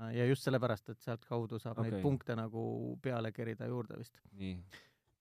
[0.00, 1.90] Äh, ja just sellepärast, et sealtkaudu saab okay.
[1.90, 4.20] neid punkte nagu peale kerida juurde vist.
[4.32, 4.56] nii.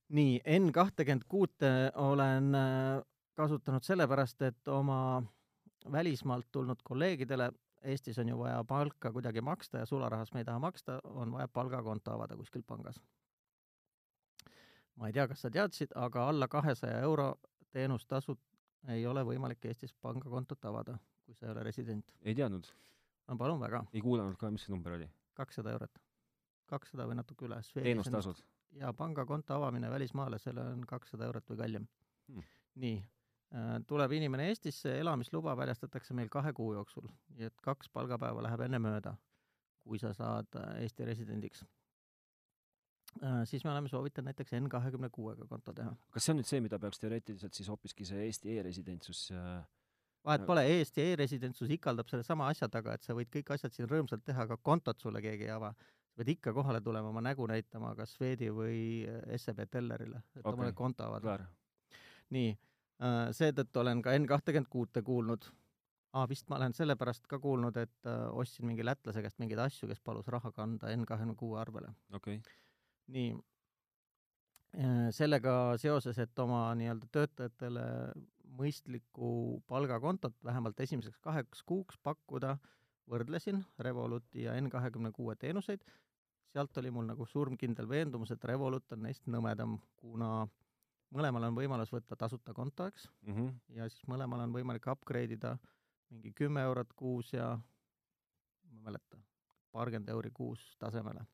[0.09, 2.53] nii, N kahtekümmend kuute olen
[3.37, 5.23] kasutanud sellepärast, et oma
[5.91, 7.51] välismaalt tulnud kolleegidele,
[7.87, 11.47] Eestis on ju vaja palka kuidagi maksta ja sularahas me ei taha maksta, on vaja
[11.47, 12.97] palgakonto avada kuskil pangas.
[14.95, 17.35] ma ei tea, kas sa teadsid, aga alla kahesaja euro
[17.71, 18.39] teenustasud
[18.93, 22.11] ei ole võimalik Eestis pangakontot avada, kui sa ei ole resident.
[22.21, 22.67] ei teadnud?
[23.27, 23.83] no palun väga.
[23.93, 25.09] ei kuulanud ka, mis see number oli?
[25.33, 26.01] kakssada eurot.
[26.65, 27.61] kakssada või natuke üle.
[27.73, 28.41] teenustasud?
[28.81, 31.87] jaa, pangakonto avamine välismaalasele on kakssada eurot või kallim
[32.27, 32.49] hmm..
[32.75, 32.97] nii
[33.87, 37.07] tuleb inimene Eestisse, elamisluba väljastatakse meil kahe kuu jooksul,
[37.37, 39.15] nii et kaks palgapäeva läheb enne mööda,
[39.79, 41.63] kui sa saad äh, Eesti residendiks.
[43.23, 45.95] Äh, siis me oleme soovitanud näiteks N kahekümne kuuega konto teha.
[46.11, 49.23] kas see on nüüd see, mida peaks teoreetiliselt siis hoopiski see Eesti e-residentsus
[50.27, 54.27] vahet pole, Eesti e-residentsus ikaldab sellesama asja taga, et sa võid kõik asjad siin rõõmsalt
[54.27, 55.71] teha, aga kontot sulle keegi ei ava.
[56.11, 59.07] sa pead ikka kohale tulema, oma nägu näitama kas Swedi või
[59.37, 60.53] SEB Tellerile, et okay.
[60.53, 61.45] omale konto avada.
[62.35, 62.67] nii Äh,
[62.99, 65.49] seetõttu olen ka N kahtekümmend kuute kuulnud.
[66.17, 69.89] aa, vist ma olen sellepärast ka kuulnud, et äh, ostsin mingi lätlase käest mingeid asju,
[69.89, 71.93] kes palus raha kanda N kahekümne kuue arvele.
[72.13, 72.55] okei okay..
[73.07, 73.35] nii.
[74.77, 77.85] Äh, sellega seoses, et oma nii-öelda töötajatele
[78.57, 82.57] mõistlikku palgakontot vähemalt esimeseks kaheks kuuks pakkuda,
[83.09, 85.83] võrdlesin Revoluti ja N kahekümne kuue teenuseid,
[86.53, 90.66] sealt oli mul nagu surmkindel veendumus, et Revolut on neist nõmedam, kuna äh,
[91.15, 93.55] mõlemal on võimalus võtta tasuta konto, eks mm, -hmm.
[93.79, 95.57] ja siis mõlemal on võimalik upgrade ida
[96.09, 99.19] mingi kümme eurot kuus ja ma ei mäleta,
[99.71, 101.25] paarkümmend euri kuus tasemele.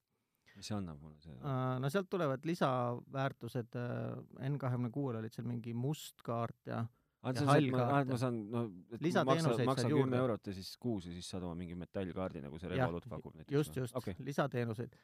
[0.55, 1.79] mis see annab mulle see uh,?
[1.81, 6.85] no sealt tulevad lisaväärtused uh,, N kahekümne kuuel olid seal mingi must kaart ja
[7.23, 8.65] Ah, see, see, ma, ma saan, no
[9.29, 12.67] maksa, maksa kümme eurot ja siis kuus ja siis saad oma mingi metallkaardi, nagu see
[12.73, 13.53] Revolut pakub näiteks.
[13.55, 14.97] just, just okay., lisateenuseid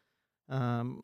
[0.52, 0.98] um,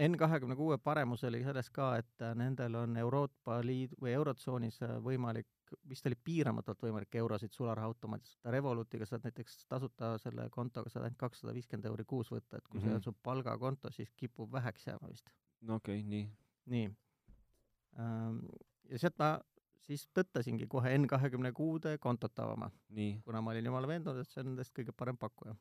[0.00, 4.78] N kahekümne kuue paremus oli selles ka, et äh, nendel on Euroopa Liidu või Eurotsoonis
[4.86, 5.50] äh, võimalik,
[5.88, 11.20] vist oli piiramatult võimalik eurosid sularahaautomaadist võtta, Revolutiga saad näiteks tasuta selle kontoga saad ainult
[11.20, 12.88] kakssada viiskümmend euri kuus võtta, et kui mm -hmm.
[12.88, 13.04] see on mhm.
[13.04, 15.30] su palgakonto, siis kipub väheks jääma vist.
[15.60, 16.30] no okei okay,, nii.
[16.66, 16.90] nii.
[17.98, 18.38] Ähm,
[18.88, 19.40] ja sealt ma
[19.86, 22.70] siis tõttasingi kohe N kahekümne kuude kontot avama.
[23.24, 25.54] kuna ma olin jumala veendunud, et see on nendest kõige parem pakkuja.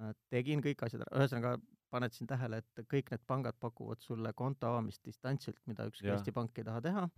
[0.00, 1.58] Äh, tegin kõik asjad ära, ühesõnaga
[1.90, 6.34] paned siin tähele, et kõik need pangad pakuvad sulle konto avamist distantsilt, mida ükski Eesti
[6.36, 7.08] Pank ei taha teha.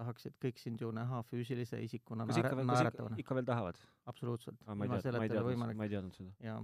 [0.00, 3.18] tahaksid kõik sind ju näha füüsilise isikuna naeratavana.
[3.20, 3.80] ikka veel tahavad?
[4.06, 4.62] absoluutselt.
[4.66, 6.32] ma ei teadnud, ma ei teadnud, seda.
[6.40, 6.62] jaa.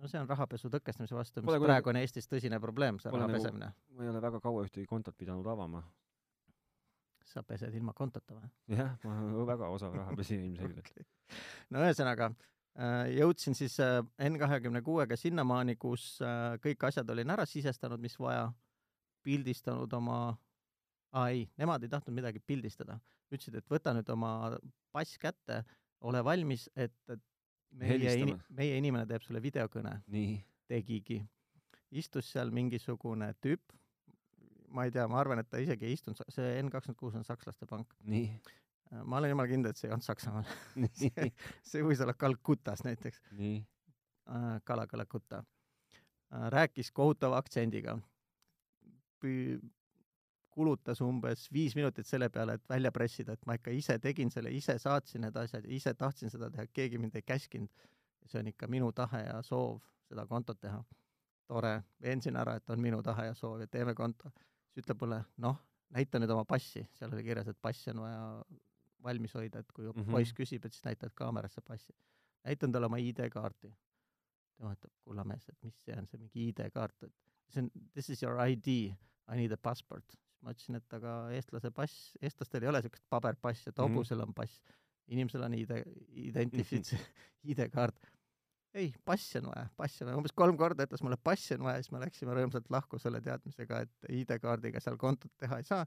[0.00, 3.38] no see on rahapesu tõkestamise vastu, mis praegu on Eestis tõsine probleem, see raha nagu
[3.38, 3.72] pesemine.
[3.96, 5.84] ma ei ole väga kaua ühtegi kontot pidanud avama.
[7.30, 8.50] sa pesed ilma kontota või?
[8.74, 11.06] jah, ma olen väga osav rahapesija ilmselgelt okay..
[11.70, 12.32] no ühesõnaga
[13.10, 18.16] jõudsin siis äh, N kahekümne kuuega sinnamaani, kus äh, kõik asjad olin ära sisestanud, mis
[18.18, 18.46] vaja,
[19.26, 20.20] pildistanud oma,
[21.12, 23.00] aa ei, nemad ei tahtnud midagi pildistada.
[23.30, 24.56] ütlesid, et võta nüüd oma
[24.90, 25.62] pass kätte,
[26.00, 27.20] ole valmis, et, et
[27.78, 30.00] meie, in, meie inimene teeb sulle videokõne.
[30.70, 31.20] tegigi.
[31.90, 33.72] istus seal mingisugune tüüp,
[34.70, 37.26] ma ei tea, ma arvan, et ta isegi ei istunud, see N kakskümmend kuus on
[37.26, 37.94] sakslaste pank.
[39.04, 40.46] Ma olen jumala kindel, et see ei olnud Saksamaal
[41.00, 41.30] see,
[41.66, 43.22] see võis olla Calcuttas näiteks.
[43.38, 46.48] äh, Kala Calcutta äh,.
[46.56, 47.98] rääkis kohutava aktsendiga.
[50.50, 54.50] kulutas umbes viis minutit selle peale, et välja pressida, et ma ikka ise tegin selle,
[54.50, 57.70] ise saatsin need asjad, ise tahtsin seda teha, keegi mind ei käskinud.
[58.26, 60.82] see on ikka minu tahe ja soov seda kontot teha.
[61.46, 64.30] tore, veensin ära, et on minu tahe ja soov ja teeme konto.
[64.72, 65.56] siis ütleb mulle, noh,
[65.90, 68.20] näita nüüd oma passi, seal oli kirjas, et passi on vaja
[69.04, 70.16] valmis hoida, et kui mm -hmm.
[70.16, 71.94] poiss küsib, et siis näitad kaamerasse passi.
[72.44, 73.72] näitan talle oma ID-kaarti.
[74.56, 77.14] tema ütleb, kulla mees, et mis see on, see mingi ID-kaart, et
[77.48, 78.68] see on, this is your ID,
[79.32, 80.04] I need a passport.
[80.10, 84.22] siis ma ütlesin, et aga eestlase pass, eestlastel ei ole niisugust paberpassi, et hobusel mm
[84.22, 84.28] -hmm.
[84.28, 84.62] on pass.
[85.08, 85.70] inimesel on ID,
[86.30, 87.50] identifits- mm, -hmm.
[87.52, 88.10] ID-kaart
[88.74, 91.82] ei, passi on vaja, passi on vaja, umbes kolm korda ütles mulle, passi on vaja,
[91.82, 95.86] siis me läksime rõõmsalt lahku selle teadmisega, et ID-kaardiga seal kontot teha ei saa.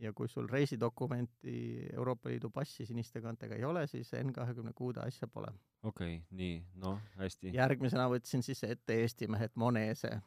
[0.00, 5.00] Ja kui sul reisidokumenti Euroopa Liidu passi siniste kaantega ei ole, siis N kahekümne kuude
[5.00, 5.52] asja pole.
[5.82, 7.52] okei okay,, nii, noh, hästi.
[7.54, 10.20] järgmisena võtsin siis ette Eesti mehed Monese.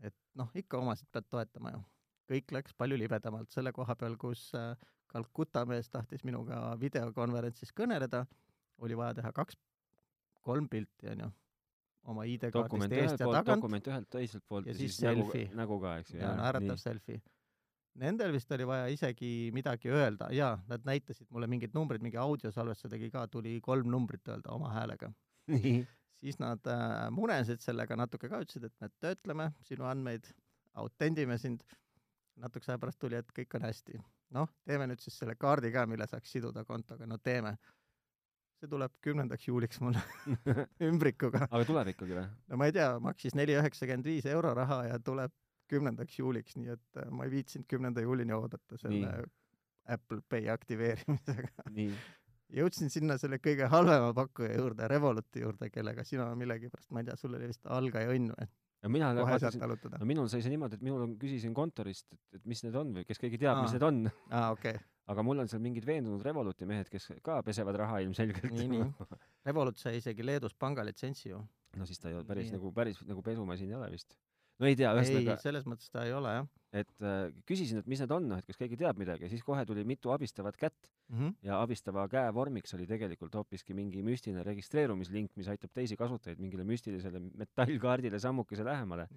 [0.00, 1.84] et noh, ikka omasid pead toetama ju.
[2.32, 4.74] kõik läks palju libedamalt selle koha peal, kus äh,
[5.12, 8.26] Calcutta mees tahtis minuga videokonverentsis kõneleda,
[8.82, 9.56] oli vaja teha kaks
[10.46, 11.30] kolm pilti, onju,
[12.10, 13.56] oma ID-kaardist eest ja tagant.
[13.56, 15.46] dokument ühelt, teiselt poolt ja, ja siis selfie.
[15.46, 16.20] nägu, nägu ka, eks ju.
[16.20, 17.22] ja naeratav selfie.
[17.96, 22.92] Nendel vist oli vaja isegi midagi öelda, jaa, nad näitasid mulle mingid numbrid, mingi audiosalvestuse
[22.92, 25.12] tegi ka, tuli kolm numbrit öelda oma häälega
[26.20, 30.28] siis nad äh, munesid sellega natuke ka, ütlesid, et me töötleme sinu andmeid,
[30.80, 31.64] autendime sind,
[32.40, 34.02] natukese aja pärast tuli, et kõik on hästi.
[34.36, 37.54] noh, teeme nüüd siis selle kaardi ka, mille saaks siduda kontoga, no teeme
[38.56, 39.96] see tuleb kümnendaks juuliks mul
[40.88, 41.46] ümbrikuga.
[41.50, 42.26] aga tuleb ikkagi või?
[42.50, 45.32] no ma ei tea, maksis neli üheksakümmend viis euro raha ja tuleb
[45.70, 49.32] kümnendaks juuliks, nii et äh, ma ei viitsinud kümnenda juulini oodata selle nii.
[49.96, 51.50] Apple Pay aktiveerimisega.
[52.56, 57.18] jõudsin sinna selle kõige halvema pakkuja juurde, Revoluti juurde, kellega sina millegipärast, ma ei tea,
[57.20, 58.48] sul oli vist algaja õnn või?
[58.82, 59.62] ja mina vaatasin,
[59.98, 63.06] no minul sai see niimoodi, et minul küsisin kontorist, et, et mis need on või
[63.08, 64.04] kes keegi teab, mis need on.
[64.30, 64.84] aa, okei okay.
[65.14, 68.52] aga mul on seal mingid veendunud Revoluti mehed, kes ka pesevad raha ilmselgelt.
[68.52, 69.08] nii, nii.
[69.48, 71.42] Revolut sai isegi Leedus pangalitsentsi ju.
[71.76, 72.58] no siis ta ei ole päris nii.
[72.60, 74.14] nagu, päris nagu pesumasin ei ole vist
[74.60, 75.36] no ei tea, ühesõnaga.
[75.42, 76.46] selles mõttes ta ei ole jah.
[76.76, 79.44] et äh, küsisin, et mis need on, noh, et kas keegi teab midagi ja siis
[79.46, 81.34] kohe tuli mitu abistavat kätt mm -hmm.
[81.48, 86.64] ja abistava käe vormiks oli tegelikult hoopiski mingi müstiline registreerumislink, mis aitab teisi kasutajaid mingile
[86.64, 89.08] müstilisele metallkaardile sammukese lähemale.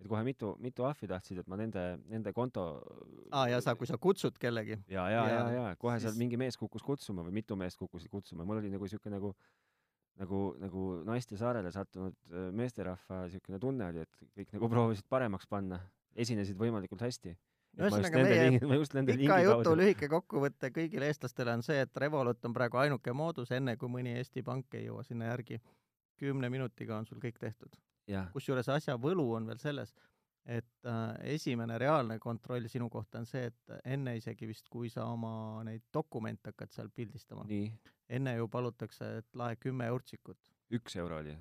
[0.00, 2.82] et kohe mitu, mitu ahvi tahtsid, et ma nende, nende konto.
[3.30, 4.78] aa, ja sa, kui sa kutsud kellegi.
[4.88, 6.12] ja, ja, ja, ja, ja kohe siis...
[6.12, 9.26] seal mingi mees kukkus kutsuma või mitu meest kukkusid kutsuma, mul oli nagu siuke nagu
[9.26, 9.34] nagu,
[10.20, 15.80] nagu naiste saarele sattunud äh, meesterahva niisugune tunne oli, et kõik nagu proovisid paremaks panna,
[16.16, 17.34] esinesid võimalikult hästi.
[17.76, 23.12] ühesõnaga meie pika jutu lühike kokkuvõte kõigile eestlastele on see, et Revolut on praegu ainuke
[23.12, 25.60] moodus, enne kui mõni Eesti pank ei jõua sinna järgi.
[26.16, 27.76] kümne minutiga on sul kõik tehtud.
[28.32, 29.94] kusjuures asja võlu on veel selles,
[30.46, 35.08] et äh, esimene reaalne kontroll sinu kohta on see, et enne isegi vist, kui sa
[35.10, 37.46] oma neid dokumente hakkad seal pildistama,
[38.08, 40.38] enne ju palutakse, et lae kümme eurtsikut.
[40.78, 41.36] üks euro oli?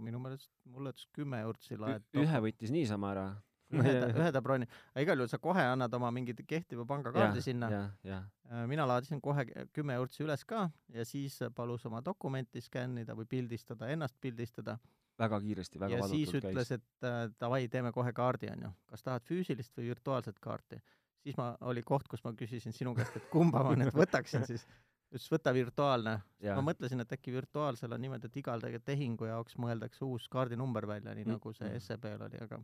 [0.00, 2.04] minu meelest, mulle ütles kümme eurtsi laed.
[2.16, 3.26] ühe võttis niisama ära
[3.72, 7.44] ühe ta, ühe ta broni, aga igal juhul sa kohe annad oma mingi kehtiva pangakaardi
[7.44, 7.70] sinna.
[8.04, 13.28] Äh, mina laadisin kohe kümme eurtsi üles ka ja siis palus oma dokumenti skännida või
[13.28, 14.78] pildistada, ennast pildistada
[15.20, 18.72] väga kiiresti, väga ja siis ütles, et äh, davai, teeme kohe kaardi, onju.
[18.92, 20.80] kas tahad füüsilist või virtuaalset kaarti?
[21.22, 24.64] siis ma, oli koht, kus ma küsisin sinu käest, et kumba ma nüüd võtaksin siis.
[25.12, 26.16] ütles, võta virtuaalne.
[26.48, 31.14] ma mõtlesin, et äkki virtuaalsel on niimoodi, et igal tehingu jaoks mõeldakse uus kaardinumber välja,
[31.14, 31.36] nii mm.
[31.36, 31.74] nagu see.
[31.86, 32.62] SEB-l oli, aga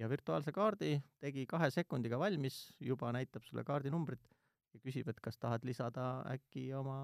[0.00, 4.22] ja virtuaalse kaardi tegi kahe sekundiga valmis, juba näitab sulle kaardinumbrit
[4.74, 6.96] ja küsib, et kas tahad lisada äkki oma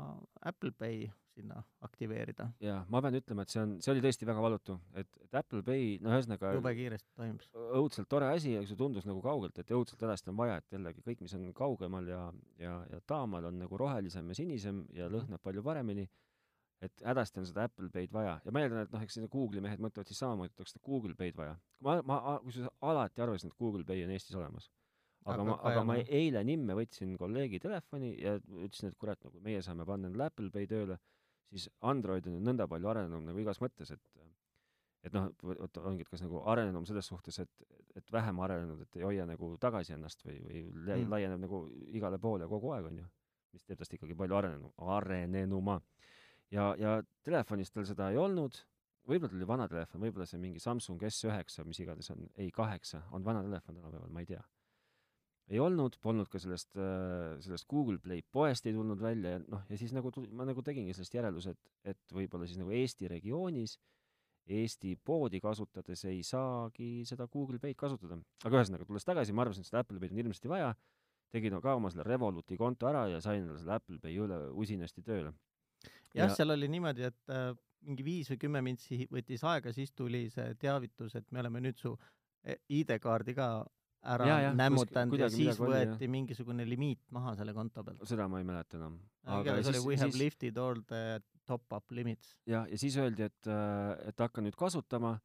[0.43, 2.49] Apple Pay sinna aktiveerida.
[2.62, 5.62] jaa, ma pean ütlema, et see on, see oli tõesti väga valutu, et, et Apple
[5.66, 7.49] Pay, no ühesõnaga jube kiiresti toimus.
[7.81, 11.05] õudselt tore asi, aga see tundus nagu kaugelt, et õudselt hädasti on vaja, et jällegi
[11.07, 12.22] kõik, mis on kaugemal ja,
[12.62, 15.18] ja, ja taamal, on nagu rohelisem ja sinisem ja mhm.
[15.18, 16.09] lõhnab palju paremini,
[16.85, 18.38] et hädasti on seda Apple Pay'd vaja.
[18.44, 21.16] ja ma eeldan, et noh, eks Google'i mehed mõtlevad siis samamoodi, et oleks seda Google
[21.18, 21.57] Pay'd vaja.
[21.85, 24.68] ma, ma, kusjuures alati arvasin, et Google Pay on Eestis olemas
[25.33, 29.62] aga ma, aga ma eile nimme võtsin kolleegi telefoni ja ütlesin, et kurat, nagu meie
[29.64, 30.99] saame panna endale Apple Pay tööle,
[31.51, 34.27] siis Android on ju nõnda palju arenenum nagu igas mõttes, et
[35.07, 37.67] et noh, vot ongi, et kas nagu arenenum selles suhtes, et,
[37.99, 41.13] et vähem arenenud, et ei hoia nagu tagasi ennast või, või mm.
[41.13, 41.61] laieneb nagu
[41.95, 43.11] igale poole kogu aeg, on ju.
[43.55, 45.79] mis teeb tast ikkagi palju arenenu, arenenuma.
[46.51, 48.59] ja, ja telefonis tal seda ei olnud,
[49.07, 53.05] võib-olla tal oli vana telefon, võib-olla see mingi Samsung S9, mis iganes on, ei kaheksa,
[53.15, 54.43] on vana telefon tänapäeval, ma ei tea
[55.47, 59.63] ei olnud, polnud ka sellest, äh, sellest Google Play poest ei tulnud välja ja noh,
[59.71, 63.11] ja siis nagu tuli, ma nagu tegingi sellest järelduse, et, et võib-olla siis nagu Eesti
[63.13, 63.77] regioonis
[64.47, 68.19] Eesti poodi kasutades ei saagi seda Google Pay'd kasutada.
[68.45, 70.69] aga ühesõnaga, tulles tagasi, ma arvasin, et seda Apple Pay'd on hirmsasti vaja,
[71.35, 75.33] tegin ka oma selle Revoluti konto ära ja sain selle Apple Pay üle usinasti tööle.
[76.15, 77.51] jah ja., seal oli niimoodi, et äh,
[77.87, 81.83] mingi viis või kümme mintsi võttis aega, siis tuli see teavitus, et me oleme nüüd
[81.83, 81.97] su
[82.47, 83.49] e- ID-kaardi ka
[84.03, 88.05] ära Jaa, jah, nämmutanud ja siis võeti mingisugune limiit maha selle konto pealt.
[88.09, 88.99] seda ma ei mäleta enam.
[89.25, 92.37] igatahes oli we have lifted all the top-up limits.
[92.47, 93.51] jah, ja siis öeldi, et,
[94.07, 95.17] et hakka nüüd kasutama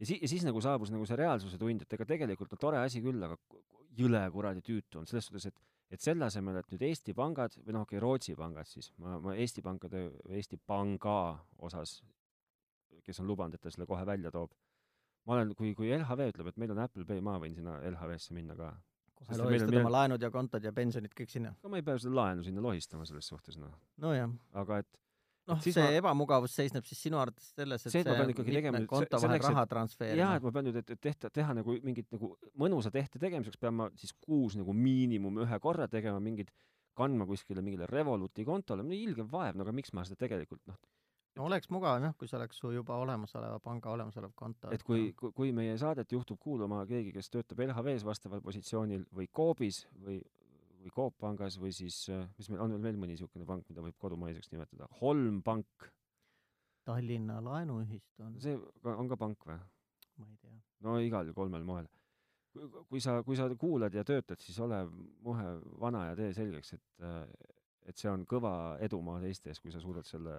[0.00, 2.80] ja siis, ja siis nagu saabus nagu see reaalsuse tund, et ega tegelikult no tore
[2.84, 3.38] asi küll, aga
[3.98, 7.74] jõle kuradi tüütu on selles suhtes, et et selle asemel, et nüüd Eesti pangad või
[7.74, 10.04] noh, okei, Rootsi pangad siis, ma, ma Eesti pankade
[10.38, 11.34] Eesti Panga
[11.66, 11.96] osas,
[13.02, 14.54] kes on lubanud, et ta selle kohe välja toob,
[15.30, 18.34] ma olen, kui, kui LHV ütleb, et meil on Apple Pay, ma võin sinna LHV-sse
[18.34, 18.72] minna ka.
[19.20, 21.52] kohe meil lohistad meil oma on- laenud ja kontod ja pensionid kõik sinna.
[21.62, 23.70] no ma ei pea seda laenu sinna lohistama selles suhtes, noh.
[24.02, 24.98] nojah, aga et
[25.50, 28.56] noh, see ma- ebamugavus seisneb siis sinu arvates selles, et See, et ma pean ikkagi
[28.58, 30.42] tegema konto vahel raha jaa, transferima et.
[30.48, 33.90] ma pean nüüd, et, et tehta, teha nagu mingit nagu mõnusa tehte tegemiseks pean ma
[33.94, 36.50] siis kuus nagu miinimum ühe korra tegema mingid,
[36.96, 40.76] kandma kuskile mingile Revoluti kontole, ilge vaev, no aga miks ma seda tegelikult noh,
[41.38, 44.72] no oleks mugav jah, kui see oleks su juba olemasoleva panga olemasolev konto.
[44.74, 49.28] et kui, kui, kui meie saadet juhtub kuulama keegi, kes töötab LHV-s vastaval positsioonil või
[49.36, 50.18] Coopis või,
[50.80, 52.02] või Coop pangas või siis,
[52.38, 55.90] mis meil on veel veel mõni niisugune pank, mida võib kodumaiseks nimetada, Holm pank,
[56.88, 58.56] Tallinna Laenuühistu on, see
[58.88, 59.58] on ka pank või?
[60.20, 60.60] ma ei tea.
[60.86, 61.88] no igal kolmel moel.
[62.88, 64.80] kui sa, kui sa kuulad ja töötad, siis ole
[65.22, 67.04] muhe vana ja tee selgeks, et,
[67.86, 70.34] et see on kõva edumaa teiste ees, kui sa suudad selle,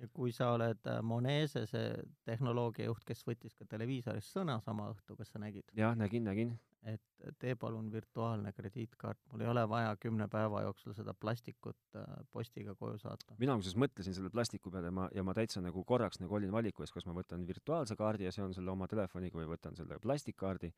[0.00, 1.90] ja kui sa oled äh, Monese see
[2.28, 6.52] tehnoloogiajuht, kes võttis ka televiisoris sõna sama õhtu, kas sa nägid, jah, nägin, nägin,
[6.86, 12.04] et tee palun virtuaalne krediitkaart, mul ei ole vaja kümne päeva jooksul seda plastikut äh,
[12.32, 13.38] postiga koju saata.
[13.40, 16.52] mina kusjuures mõtlesin selle plastiku peale ja ma, ja ma täitsa nagu korraks nagu olin
[16.52, 19.98] valiku ees, kas ma võtan virtuaalse kaardi ja seon selle oma telefoniga või võtan selle
[20.02, 20.72] plastikkaardi.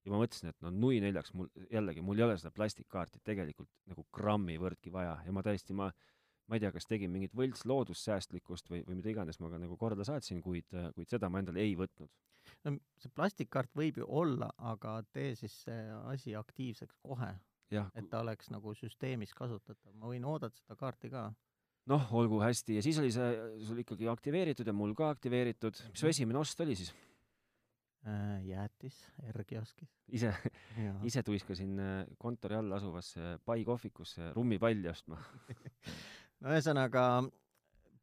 [0.00, 3.68] Ja ma mõtlesin, et no nui neljaks mul jällegi, mul ei ole seda plastikkaarti tegelikult
[3.90, 5.18] nagu grammi võrdki vaja.
[5.26, 5.90] Ja ma täiesti, ma
[6.50, 9.76] ma ei tea, kas tegin mingit võlts loodussäästlikkust või, või mida iganes ma ka nagu
[9.78, 12.10] korda saatsin, kuid, kuid seda ma endale ei võtnud.
[12.66, 17.30] no see plastikkaart võib ju olla, aga tee siis see asi aktiivseks kohe,
[17.70, 21.28] et ta oleks nagu süsteemis kasutatav, ma võin oodata seda kaarti ka.
[21.90, 23.30] noh, olgu hästi ja siis oli see
[23.68, 26.90] sul ikkagi aktiveeritud ja mul ka aktiveeritud, mis su esimene ost oli siis?
[28.08, 28.96] Äh, jäätis
[29.28, 29.90] R-kioskis.
[30.08, 30.32] ise,
[31.04, 35.18] ise tuiskasin äh, kontori all asuvasse pai kohvikusse rummipalli ostma.
[36.40, 37.04] no ühesõnaga,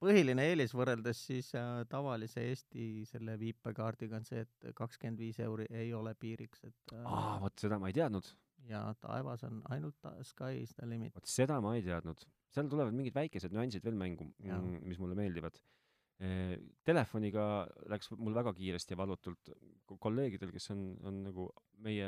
[0.02, 5.66] põhiline eelis võrreldes siis äh, tavalise Eesti selle viipekaardiga on see, et kakskümmend viis euri
[5.74, 8.30] ei ole piiriks, et äh, aa, vot seda ma ei teadnud,
[8.70, 11.16] ja taevas on ainult sky is the limit.
[11.18, 12.22] vot seda ma ei teadnud.
[12.54, 15.58] seal tulevad mingid väikesed nüansid veel mängu Jaa., mis mulle meeldivad.
[16.88, 17.44] Telefoniga
[17.92, 19.52] läks mul väga kiiresti ja valutult,
[20.02, 21.44] kolleegidel, kes on, on nagu
[21.86, 22.08] meie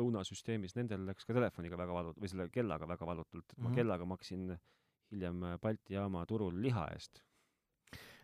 [0.00, 3.76] õunasüsteemis, nendel läks ka telefoniga väga valut- või selle kellaga väga valutult, et ma Mhm.
[3.76, 4.56] kellaga maksin
[5.12, 7.22] hiljem Balti jaama turul liha eest.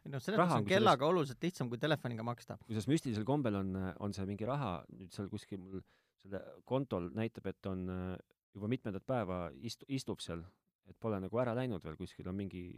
[0.09, 2.59] no selles mõttes on kellaga oluliselt lihtsam kui telefoniga maksta.
[2.67, 5.85] kusjuures müstilisel kombel on, on see mingi raha nüüd seal kuskil mul
[6.23, 8.13] selle kontol näitab, et on äh,
[8.55, 10.45] juba mitmendat päeva istu-, istub seal,
[10.89, 12.69] et pole nagu ära läinud veel kuskil, on mingi,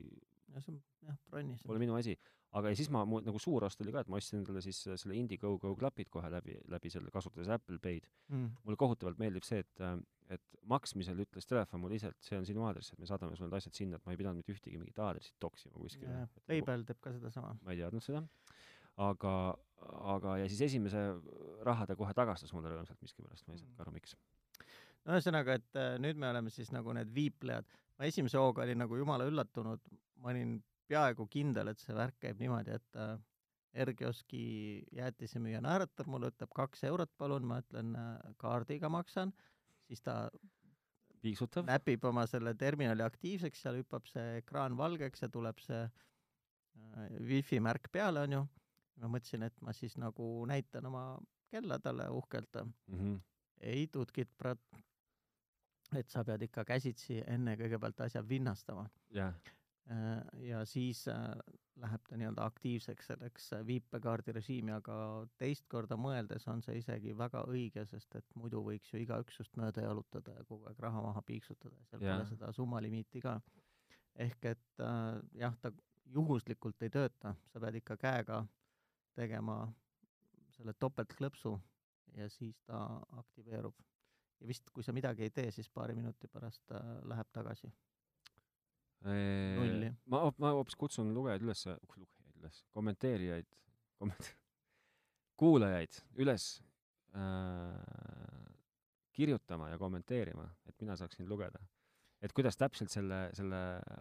[0.52, 1.62] ja see on jah, bronnis.
[1.66, 2.16] pole minu asi.
[2.54, 4.84] aga ja siis ma, mu nagu suur ost oli ka, et ma ostsin endale siis
[4.86, 8.08] äh, selle Indiegogo klapid kohe läbi, läbi selle, kasutades Apple Pay'd.
[8.30, 8.50] mm..
[8.64, 9.86] mulle kohutavalt meeldib see, et,
[10.32, 13.50] et maksmisel ütles telefon mulle ise, et see on sinu aadress, et me saadame sulle
[13.50, 16.24] need asjad sinna, et ma ei pidanud mitte ühtegi mingit aadressit toksima kuskile.
[16.48, 17.54] PayPal teeb ka sedasama.
[17.60, 18.22] ma ei teadnud seda,
[19.04, 19.34] aga,
[20.14, 21.04] aga ja siis esimese
[21.68, 24.16] raha ta kohe tagastas mulle rõõmsalt miskipärast, ma ei saanud ka aru, miks.
[25.04, 27.68] no ühesõnaga, et äh, nüüd me oleme siis nagu need viiplejad.
[27.98, 29.84] ma esimese hooga olin nagu jumala üllatunud,
[30.22, 30.58] ma olin
[30.88, 33.16] peaaegu kindel, et see värk käib niimoodi, et äh,
[33.84, 39.34] R-kioski jäätisemüüja naeratab mulle, ütleb kaks eurot palun, ma ütlen äh, kaardiga maksan,
[39.88, 40.30] siis ta
[41.24, 47.18] piiksutav, näpib oma selle terminali aktiivseks, seal hüppab see ekraan valgeks ja tuleb see äh,
[47.28, 48.44] wifi märk peale, onju.
[49.02, 51.04] ma mõtlesin, et ma siis nagu näitan oma
[51.50, 52.98] kella talle uhkelt mm.
[52.98, 53.20] -hmm.
[53.60, 54.60] ei tutkit, brat.
[55.96, 59.34] et sa pead ikka käsitsi enne kõigepealt asja vinnastama jah,
[59.90, 61.36] Äh, ja siis äh,
[61.82, 64.96] läheb ta nii-öelda aktiivseks selleks äh, viipekaardi režiimi, aga
[65.40, 69.56] teist korda mõeldes on see isegi väga õige, sest et muidu võiks ju igaüks just
[69.60, 72.18] mööda jalutada ja kogu aeg raha maha piiksutada ja seal Jah.
[72.18, 73.40] pole seda summalimiiti ka.
[74.26, 75.72] ehk et äh, jah, ta
[76.14, 78.44] juhuslikult ei tööta, sa pead ikka käega
[79.16, 79.64] tegema
[80.54, 81.54] selle topeltklõpsu
[82.18, 82.84] ja siis ta
[83.18, 83.74] aktiveerub.
[84.40, 87.72] ja vist, kui sa midagi ei tee, siis paari minuti pärast äh, läheb tagasi.
[89.04, 89.90] Nulli.
[90.08, 93.48] ma, ma hoopis kutsun lugejaid üles, lugejaid üles, kommenteerijaid,
[94.00, 94.30] komment-,
[95.40, 96.48] kuulajaid üles
[97.12, 98.44] äh,
[99.14, 101.60] kirjutama ja kommenteerima, et mina saaksin lugeda.
[102.24, 103.58] et kuidas täpselt selle, selle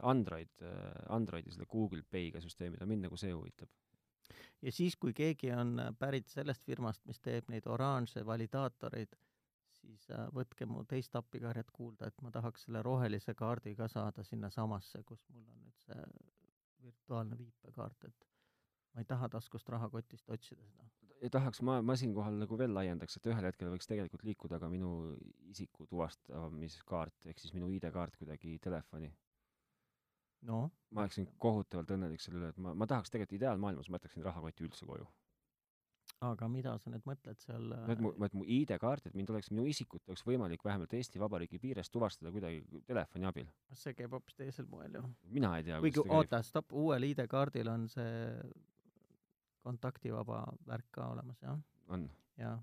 [0.07, 0.61] Android,
[1.11, 3.69] Androidi selle Google Pay'ga süsteemiga, mind nagu see huvitab.
[4.61, 9.17] ja siis, kui keegi on pärit sellest firmast, mis teeb neid oranže validaatoreid,
[9.83, 14.23] siis äh, võtke mu teist appikarjet kuulda, et ma tahaks selle rohelise kaardi ka saada
[14.27, 16.05] sinnasamasse, kus mul on nüüd see
[16.83, 18.27] virtuaalne viipekaart, et
[18.93, 20.87] ma ei taha taskust rahakotist otsida seda.
[21.21, 24.69] ja tahaks, ma, ma siinkohal nagu veel laiendaks, et ühel hetkel võiks tegelikult liikuda ka
[24.71, 24.93] minu
[25.53, 29.11] isiku tuvastamiskaart ehk siis minu ID-kaart kuidagi telefoni.
[30.49, 34.25] no ma oleksin kohutavalt õnnelik selle üle, et ma, ma tahaks tegelikult ideaalmaailmas, ma jätaksin
[34.29, 35.07] rahakoti üldse koju.
[36.31, 39.51] Aga mida sa nüüd mõtled seal no et mu, et mu ID-kaart, et mind oleks,
[39.53, 43.47] minu isikut oleks võimalik vähemalt Eesti Vabariigi piires tuvastada kuidagi telefoni abil.
[43.77, 45.03] see käib hoopis teisel moel ju.
[45.37, 48.11] mina ei tea, kuigi oota, stopp, uuel ID-kaardil on see
[49.63, 51.57] kontaktivaba värk ka olemas, jah?
[51.87, 52.09] on?
[52.39, 52.57] jaa,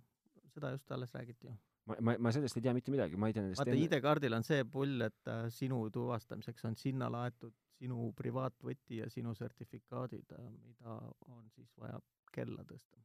[0.55, 1.57] seda just alles räägiti ju.
[1.91, 3.89] ma, ma, ma sellest ei tea mitte midagi, ma ei tea nendest vaata enne...
[3.89, 9.35] ID-kaardil on see pull, et äh, sinu tuvastamiseks on sinna laetud sinu privaatvõti ja sinu
[9.37, 10.99] sertifikaadid, äh, mida
[11.29, 12.01] on siis vaja
[12.35, 13.01] kella tõsta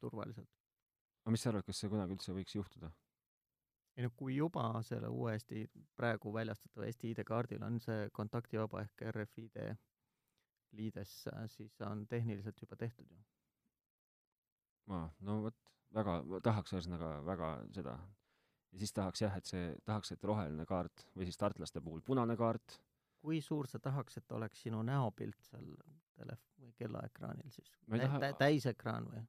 [0.00, 0.50] turvaliselt.
[1.24, 2.92] aga mis sa arvad, kas see kunagi üldse võiks juhtuda?
[3.98, 5.64] ei no kui juba selle uue Eesti,
[5.98, 9.58] praegu väljastatava Eesti ID-kaardil on see kontaktivaba ehk RFID
[10.78, 13.18] liides, siis on tehniliselt juba tehtud ju
[14.88, 15.56] aa, no vot,
[15.96, 17.94] väga, tahaks ühesõnaga väga seda.
[18.72, 22.36] ja siis tahaks jah, et see, tahaks, et roheline kaart või siis tartlaste puhul punane
[22.40, 22.78] kaart.
[23.22, 25.72] kui suur sa tahaks, et oleks sinu näopilt seal
[26.18, 27.72] telef- või kellaekraanil siis?
[27.90, 28.20] Taha...
[28.22, 29.24] Tä täisekraan või?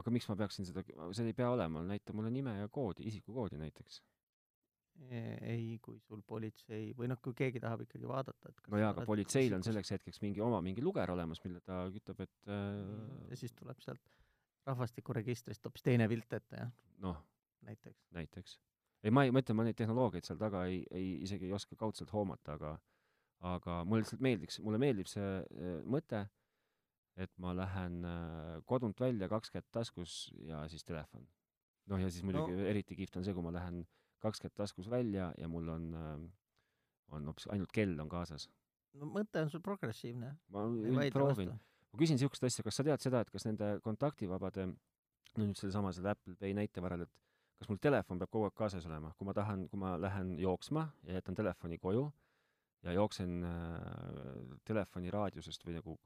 [0.00, 0.84] Aga miks ma peaksin seda,
[1.16, 4.00] see ei pea olema, näita mulle nime ja koodi, isikukoodi näiteks.
[5.08, 9.04] ei, kui sul politsei või noh, kui keegi tahab ikkagi vaadata, et no jaa, aga
[9.06, 13.28] politseil on selleks hetkeks mingi oma mingi luger olemas, mille ta ütleb, et äh...
[13.30, 14.02] ja siis tuleb sealt
[14.66, 16.72] rahvastikuregistrist hoopis teine pilt ette, jah?
[17.04, 17.20] noh,
[17.68, 18.08] näiteks.
[18.18, 18.58] näiteks.
[19.04, 21.78] ei, ma ei, ma ütlen, ma neid tehnoloogiaid seal taga ei, ei, isegi ei oska
[21.78, 22.74] kaudselt hoomata, aga
[23.46, 26.24] aga mulle lihtsalt meeldiks, mulle meeldib see äh, mõte,
[27.18, 31.26] et ma lähen äh, kodunt välja, kaks kätt taskus ja siis telefon.
[31.88, 32.66] noh, ja siis muidugi no.
[32.70, 33.82] eriti kihvt on see, kui ma lähen
[34.22, 36.28] kaks kätt taskus välja ja mul on äh,,
[37.14, 38.48] on hoopis ainult kell on kaasas.
[38.94, 40.36] no mõte on sul progressiivne.
[40.52, 40.68] ma
[41.12, 41.54] proovin
[41.92, 45.92] ma küsin niisugust asja, kas sa tead seda, et kas nende kontaktivabade, no nüüd sellesama
[45.96, 47.12] selle Apple Pay näite varal, et
[47.58, 50.88] kas mul telefon peab kogu aeg kaasas olema, kui ma tahan, kui ma lähen jooksma
[51.08, 52.06] ja jätan telefoni koju
[52.86, 53.56] ja jooksen äh,
[54.64, 55.96] telefoni raadiusest või nagu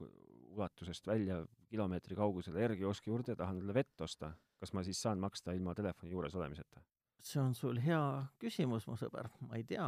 [0.53, 5.21] ulatusest välja kilomeetri kaugusele R-kioski juurde ja tahan talle vett osta, kas ma siis saan
[5.21, 6.81] maksta ilma telefoni juures olemiseta?
[7.23, 8.01] see on sul hea
[8.41, 9.87] küsimus, mu sõber, ma ei tea.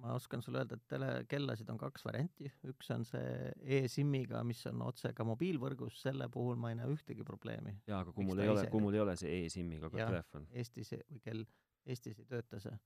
[0.00, 3.50] Ma oskan sulle öelda, et telekellasid on kaks varianti, üks on see
[3.80, 7.74] e-SIM-iga, mis on otse ka mobiilvõrgus, selle puhul ma ei näe ühtegi probleemi.
[7.90, 10.46] jaa, aga kui mul ei ole, kui mul ei ole see e-SIM-iga telefon.
[10.56, 11.44] Eestis või kell,
[11.84, 12.78] Eestis ei tööta see,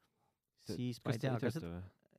[0.73, 1.61] siis ma ei tea, kas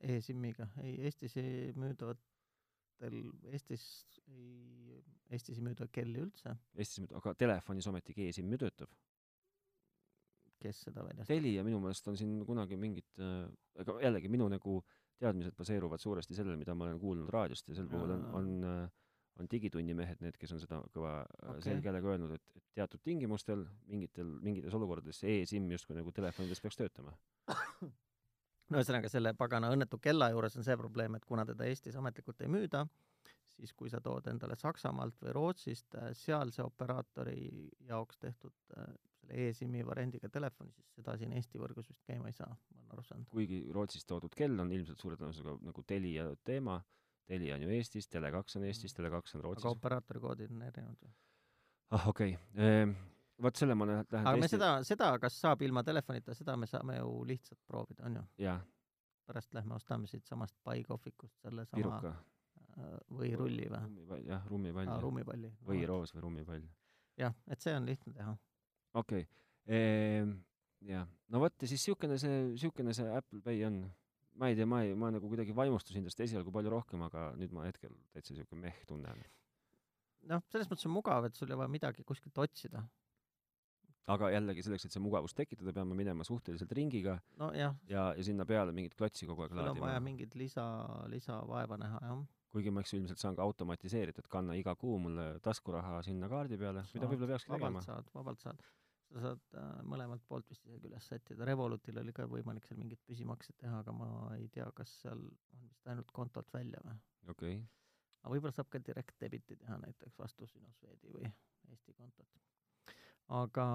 [0.02, 3.18] e-SIM-iga, ei, Eestis ei müüdavatel,
[3.52, 3.84] Eestis
[4.28, 6.56] ei, Eestis ei müüda kelli üldse.
[6.76, 8.92] Eestis müüda, aga telefonis ometigi e-SIM ju töötab
[10.62, 11.30] kes seda väljastab?
[11.30, 13.08] Telia minu meelest on siin kunagi mingid,
[13.82, 14.78] ega jällegi minu nagu
[15.20, 18.48] teadmised baseeruvad suuresti sellel, mida ma olen kuulnud raadiost ja sel puhul on, on,
[19.40, 21.62] on Digitunni mehed need, kes on seda kõva okay.
[21.68, 26.60] selge häälega öelnud, et, et teatud tingimustel, mingitel, mingites olukordades see e-SIM justkui nagu telefonides
[26.64, 27.16] peaks töötama.
[28.70, 32.40] no ühesõnaga, selle pagana õnnetu kella juures on see probleem, et kuna teda Eestis ametlikult
[32.42, 32.84] ei müüda,
[33.56, 38.76] siis kui sa tood endale Saksamaalt või Rootsist sealse operaatori jaoks tehtud
[39.26, 42.92] selle e-SIM-i variandiga telefoni, siis seda siin Eesti võrgus vist käima ei saa, ma olen
[42.94, 43.28] aru saanud.
[43.32, 46.78] kuigi Rootsis toodud kell on ilmselt suure tõenäosusega nagu Telia teema,
[47.26, 49.00] Telia on ju Eestis, Tele2 on Eestis, mm.
[49.00, 49.64] Tele2 on Rootsis.
[49.64, 51.12] aga operaatori koodid on erinevad või?
[51.90, 52.64] ah, okei okay.
[52.70, 52.96] ehm,.
[53.42, 56.98] Vot selle ma lähen aga me seda, seda, kas saab ilma telefonita, seda me saame
[56.98, 58.56] ju lihtsalt proovida, on ju?
[59.26, 62.14] pärast lähme ostame siitsamast pai kohvikust selle sama Piruka.
[62.76, 64.20] Äh, või rulli või?
[64.26, 65.00] jah, rummipall ah,.
[65.02, 65.52] rummipalli.
[65.66, 66.66] või roos või rummipall.
[67.18, 68.36] jah, et see on lihtne teha
[69.00, 69.78] okei okay.
[69.78, 70.34] ehm,,
[70.88, 73.80] jah, no vot ja siis niisugune see, niisugune see Apple Pay on.
[74.36, 77.54] ma ei tea, ma ei, ma nagu kuidagi vaimustusin tast esialgu palju rohkem, aga nüüd
[77.56, 79.24] ma hetkel täitsa niisugune meh tunnen.
[80.30, 82.84] noh, selles mõttes on mugav, et sul ei ole vaja midagi kuskilt otsida.
[84.14, 88.24] Aga jällegi selleks, et see mugavust tekitada, peame minema suhteliselt ringiga no, ja, ja, ja
[88.26, 89.82] sinna peale mingit klotsi kogu aeg sul laadima.
[89.82, 90.64] on vaja mingit lisa,
[91.12, 92.24] lisavaeva näha, jah
[92.56, 96.86] kuigi ma eks ilmselt saan ka automatiseeritud, kanna iga kuu mulle taskuraha sinna kaardi peale,
[96.94, 97.82] mida võib-olla peakski tegema.
[97.84, 98.62] saad, vabalt saad
[99.12, 103.02] sa saad äh, mõlemalt poolt vist isegi üles sättida, Revolutil oli ka võimalik seal mingit
[103.06, 106.96] püsimakset teha, aga ma ei tea, kas seal on vist ainult kontolt välja või.
[107.28, 107.62] okei okay..
[108.22, 111.30] aga võib-olla saab ka direct debit'i teha näiteks vastu sinu Swedi või
[111.70, 112.28] Eesti kontot.
[113.34, 113.66] Aga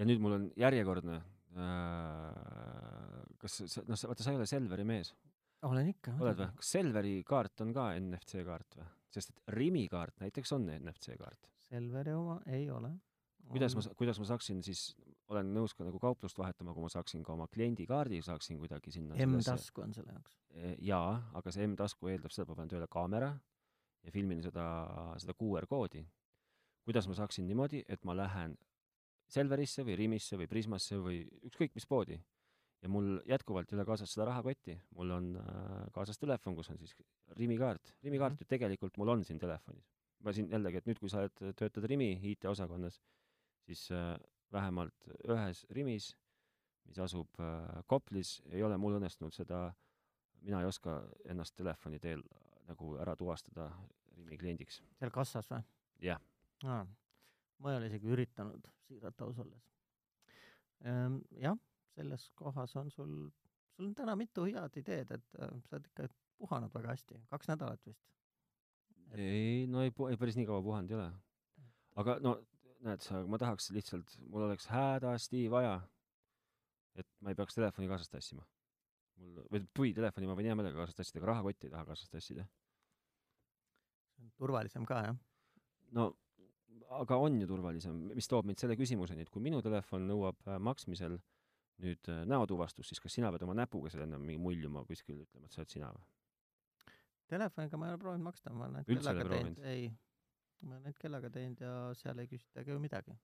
[0.00, 1.18] ja nüüd mul on järjekordne,
[1.56, 5.12] äh, kas sa, noh, vaata, sa ei ole Selveri mees,
[5.68, 6.16] olen ikka.
[6.22, 6.48] oled või?
[6.60, 8.88] kas Selveri kaart on ka NFC kaart või?
[9.10, 11.48] sest et Rimi kaart näiteks on NFC kaart.
[11.66, 12.92] Selveri oma ei ole.
[13.50, 14.92] kuidas ma, kuidas ma saaksin siis,
[15.30, 19.18] olen nõus ka nagu kauplust vahetama, kui ma saaksin ka oma kliendikaardi, saaksin kuidagi sinna
[19.26, 20.38] M-tasku on selle jaoks.
[20.86, 23.34] jaa, aga see M-tasku eeldab seda, et ma panen tööle kaamera
[24.04, 24.64] ja filmin seda,
[25.20, 26.04] seda QR koodi.
[26.84, 28.56] Kuidas ma saaksin niimoodi, et ma lähen
[29.30, 32.16] Selverisse või Rimisse või Prismasse või ükskõik mis poodi
[32.82, 36.78] ja mul jätkuvalt ei ole kaasas seda rahakotti, mul on äh, kaasas telefon, kus on
[36.80, 36.94] siis
[37.36, 37.94] Rimi kaart.
[38.02, 38.40] Rimi kaart Mhm.
[38.42, 39.84] ju tegelikult mul on siin telefonis.
[40.20, 43.00] ma siin jällegi, et nüüd, kui sa oled, töötad Rimi IT-osakonnas,
[43.64, 44.18] siis äh,
[44.52, 46.16] vähemalt ühes Rimis,
[46.84, 49.72] mis asub äh, Koplis, ei ole mul õnnestunud seda,
[50.42, 52.22] mina ei oska ennast telefoni teel
[52.68, 53.70] nagu ära tuvastada
[54.16, 54.82] Rimi kliendiks.
[54.98, 55.62] seal kassas või?
[56.00, 56.20] Jah.
[56.64, 56.84] Aa,
[57.58, 59.66] ma ei ole isegi üritanud, siiralt aus olles.
[61.40, 61.58] jah,
[61.94, 63.16] selles kohas on sul,
[63.74, 66.08] sul on täna mitu head ideed, et äh, sa oled ikka
[66.40, 68.06] puhanud väga hästi, kaks nädalat vist.
[69.10, 71.10] Et- ei, no ei, ei päris nii kaua puhanud ei ole.
[72.00, 72.36] aga no
[72.86, 75.74] näed sa, ma tahaks lihtsalt, mul oleks hädasti vaja,
[76.96, 78.46] et ma ei peaks telefoni kaasas tassima.
[79.20, 82.08] mul, või või telefoni ma võin hea meelega kaasas tassida, aga rahakotti ei taha kaasas
[82.08, 82.46] tassida.
[84.14, 85.18] see on turvalisem ka, jah?
[85.92, 86.10] no
[86.90, 90.58] aga on ju turvalisem, mis toob mind selle küsimuseni, et kui minu telefon nõuab äh,
[90.62, 91.18] maksmisel
[91.80, 95.46] nüüd äh, näotuvastust, siis kas sina pead oma näpuga seal enne mingi muljuma kuskil ütlema,
[95.46, 96.08] et sa oled sina või?
[97.30, 99.86] telefoniga ma ei ole proovinud maksta, ma olen ainult kellaga teinud, ei,
[100.64, 103.16] ma olen ainult kellaga teinud ja seal ei küsitagi ju midagi.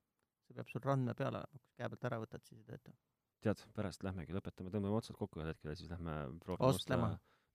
[0.47, 2.95] see peab sul randme peal olema, kui käe pealt ära võtad, siis ei tööta.
[3.43, 6.15] tead, pärast lähmegi, lõpetame, tõmbame otsad kokku ühel hetkel ja siis lähme
[6.45, 7.01] proovime osta,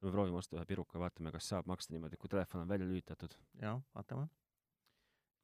[0.03, 3.38] proovime osta ühe piruka, vaatame, kas saab maksta niimoodi, kui telefon on välja lülitatud.
[3.64, 4.28] jah, vaatame.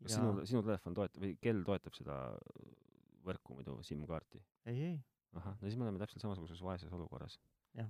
[0.03, 2.17] Kas sinu, sinu telefon toetab või kell toetab seda
[3.27, 4.41] võrku muidu, SIM-kaarti?
[4.69, 4.97] ei, ei,
[5.39, 7.39] ahah, no siis me oleme täpselt samasuguses vaeses olukorras.
[7.77, 7.89] Jah.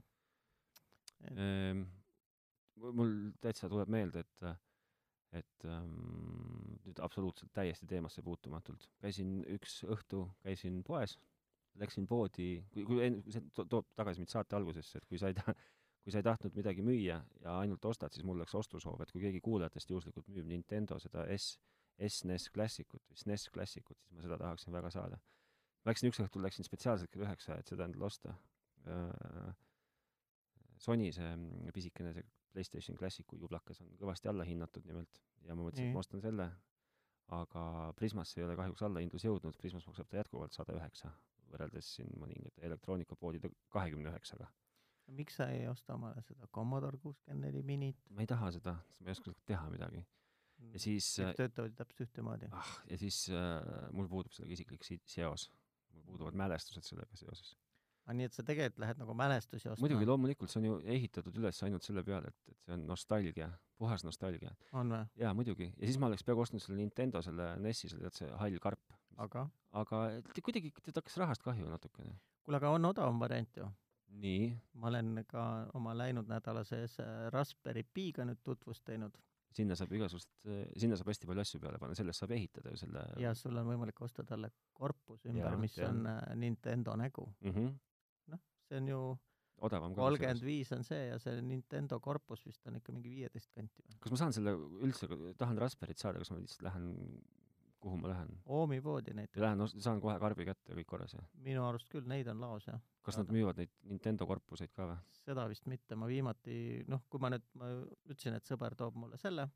[1.33, 1.83] Ehm,
[2.77, 4.51] mul täitsa tuleb meelde, et,
[5.41, 8.89] et ähm, nüüd absoluutselt täiesti teemasse puutumatult.
[9.01, 11.17] käisin üks õhtu, käisin poes,
[11.77, 15.31] läksin poodi, kui, kui en-, see to- toob tagasi mind saate algusesse, et kui sa
[15.31, 15.55] ei ta-,
[16.03, 19.25] kui sa ei tahtnud midagi müüa ja ainult ostad, siis mul läks ostusoov, et kui
[19.25, 21.57] keegi kuulajatest juhuslikult müüb Nintendo seda S,
[21.97, 25.17] SNES Classicut või SNES Classicut, siis ma seda tahaksin väga saada.
[25.87, 28.35] Läksin üks õhtul, läksin spetsiaalselt kell üheksa, et seda endale osta.
[30.77, 35.87] Sony see mm, pisikene see PlayStation Classicu jublakas on kõvasti allahinnatud nimelt ja ma mõtlesin,
[35.87, 35.95] et Nii.
[35.95, 36.47] ma ostan selle,
[37.37, 37.63] aga
[37.99, 41.11] Prismasse ei ole kahjuks allahindlus jõudnud, Prismas maksab ta jätkuvalt sada üheksa,
[41.51, 44.49] võrreldes siin mõningate elektroonikapoodide kahekümne üheksaga.
[45.07, 47.99] miks sa ei osta omale seda Commodore kuuskümmend neli minit?
[48.09, 50.05] ma ei taha seda, sest ma ei oska teha midagi.
[50.73, 52.49] Ja siis äh, kõik töötavad ju täpselt ühtemoodi.
[52.55, 55.47] ah, ja siis äh, mul puudub sellega isiklik si-, seos.
[55.93, 57.55] mul puuduvad mälestused sellega seoses.
[58.05, 59.85] aga nii, et sa tegelikult lähed nagu mälestusi ostma?
[59.85, 63.49] muidugi, loomulikult, see on ju ehitatud üles ainult selle peale, et, et see on nostalgia,
[63.81, 64.53] puhas nostalgia.
[64.73, 65.03] on või?
[65.23, 65.71] jaa, muidugi.
[65.73, 68.97] ja siis ma oleks peaaegu ostnud selle Nintendo, selle NES-i, selle, tead, see hall karp.
[69.27, 69.47] aga?
[69.83, 70.05] aga
[70.41, 72.17] kuidagi tead hakkas rahast kahju natukene.
[72.43, 73.69] kuule, aga on odavam variant ju.
[74.17, 74.51] nii,
[74.81, 75.41] ma olen ka
[75.77, 79.17] oma läinud nädala sees äh, Raspberry Piga nüüd tutvust teinud
[79.55, 80.29] sinna saab igasugust,
[80.77, 83.69] sinna saab hästi palju asju peale panna, sellest saab ehitada ju selle ja sul on
[83.71, 86.03] võimalik osta talle korpus ümber, mis tean.
[86.03, 87.25] on äh, Nintendo nägu.
[87.41, 87.71] mm -hmm.
[88.33, 89.01] noh, see on ju
[89.57, 90.01] odavam ka.
[90.01, 93.97] kolmkümmend viis on see ja see Nintendo korpus vist on ikka mingi viieteist kanti või?
[94.03, 94.53] kas ma saan selle
[94.85, 96.91] üldse, tahan Raspberryt saada, kas ma lihtsalt lähen,
[97.84, 98.34] kuhu ma lähen?
[98.45, 99.41] Oomi poodi näiteks.
[99.41, 101.28] lähen, saan kohe karbi kätte ja kõik korras, jah?
[101.45, 102.82] minu arust küll, neid on laos jah.
[103.05, 104.97] kas nad müüvad neid Nintendo korpuseid ka või?
[105.23, 106.57] seda vist mitte, ma viimati,
[106.88, 107.71] noh, kui ma nüüd, ma
[108.09, 109.49] ütlesin, et sõber toob mulle selle,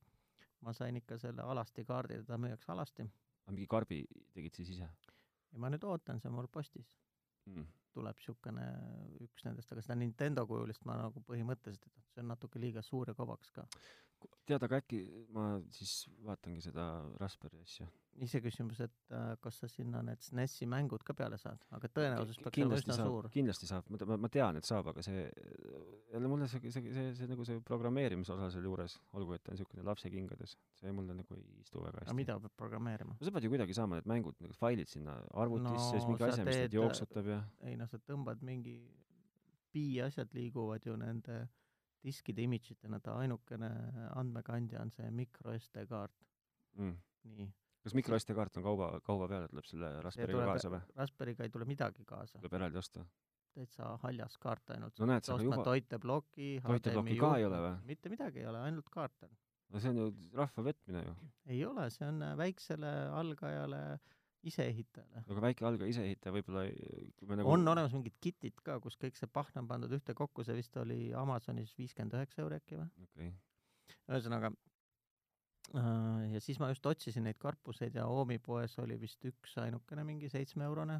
[0.61, 3.07] ma sain ikka selle alasti kaardi, teda müüakse alasti
[3.51, 4.01] aga mingi karbi
[4.35, 4.87] tegid siis ise
[5.51, 6.97] ja ma nüüd ootan, see on mul postis.
[7.49, 7.69] mm.?
[7.91, 8.65] tuleb niisugune
[9.25, 13.09] üks nendest, aga seda Nintendo kujulist ma nagu põhimõtteliselt, et see on natuke liiga suur
[13.11, 13.65] ja kobaks ka.
[14.47, 15.01] tead, aga äkki
[15.35, 16.85] ma siis vaatangi seda
[17.19, 17.89] Raspberry asja.
[18.19, 22.59] Iseküsimus, et äh, kas sa sinna need SNESi mängud ka peale saad, aga tõenäosus peaks
[22.59, 23.27] olema üsna saab suur.
[23.33, 25.23] kindlasti saab, ma, ma, tean, et saab, aga see,
[26.11, 29.53] jälle mulle see, see, see, see, nagu see programmeerimise osa seal juures, olgu, et ta
[29.53, 32.17] on niisugune lapsekingades, see mulle nagu ei istu väga aga hästi.
[32.19, 33.15] mida peab programmeerima?
[33.19, 36.27] no sa pead ju kuidagi saama need mängud, need failid sinna arvutisse No siis mingi
[36.27, 37.39] asja, mis neid jooksutab ja
[37.69, 38.75] ei noh, sa tõmbad mingi,
[39.71, 41.45] pi-asjad liiguvad ju nende
[42.03, 43.69] diskide imidžitena, ta ainukene
[44.17, 46.13] andmekandja on see micro SD kaart.
[46.77, 46.95] mm.
[47.37, 47.49] nii,
[47.81, 50.81] kas microSD kaart on kauba, kauba peale, tuleb selle Raspberry'ga kaasa või?
[51.01, 53.05] Raspberry'ga ei tule midagi kaasa, tuleb eraldi osta?
[53.55, 54.99] täitsa haljas kaart ainult.
[55.01, 57.73] no näed sa, juba, toiteploki, toiteplokki ka ei ole või?
[57.89, 59.35] mitte midagi ei ole, ainult kaart on.
[59.73, 60.07] no see on ju
[60.37, 61.15] rahva petmine ju.
[61.51, 63.83] ei ole, see on äh, väiksele algajale
[64.47, 65.25] iseehitajale.
[65.27, 66.65] aga väike algaja iseehitaja võib-olla,
[67.19, 70.47] kui me nagu on olemas mingid kitid ka, kus kõik see pahna on pandud ühtekokku,
[70.47, 73.07] see vist oli Amazonis viiskümmend üheksa euri äkki või?
[73.09, 73.33] okei,
[74.07, 74.70] ühesõnaga äh,
[75.73, 80.29] ja siis ma just otsisin neid karpuseid ja Oomi poes oli vist üks ainukene mingi
[80.29, 80.97] seitsmeeurone,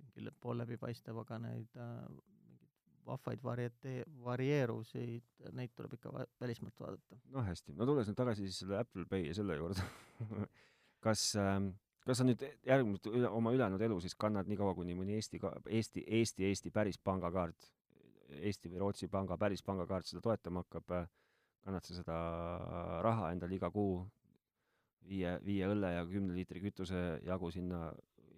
[0.00, 5.28] mingi pool läbipaistev, aga neid äh, mingeid vahvaid varietee-, varieerusid,
[5.58, 7.20] neid tuleb ikka välismaalt vaadata.
[7.34, 9.84] no hästi, no tulles nüüd tagasi siis selle Apple Pay ja selle juurde,
[11.04, 11.72] kas ähm,
[12.06, 16.04] kas sa nüüd järgmist oma ülejäänud elu siis kannad nii kaua, kuni mõni Eesti Eesti,
[16.06, 17.68] Eesti, Eesti päris pangakaart,
[18.40, 20.96] Eesti või Rootsi panga päris pangakaart seda toetama hakkab,
[21.62, 22.16] kannad sa seda
[23.06, 24.00] raha endale iga kuu
[25.08, 27.90] viie, viie õlle ja kümne liitri kütuse jagu sinna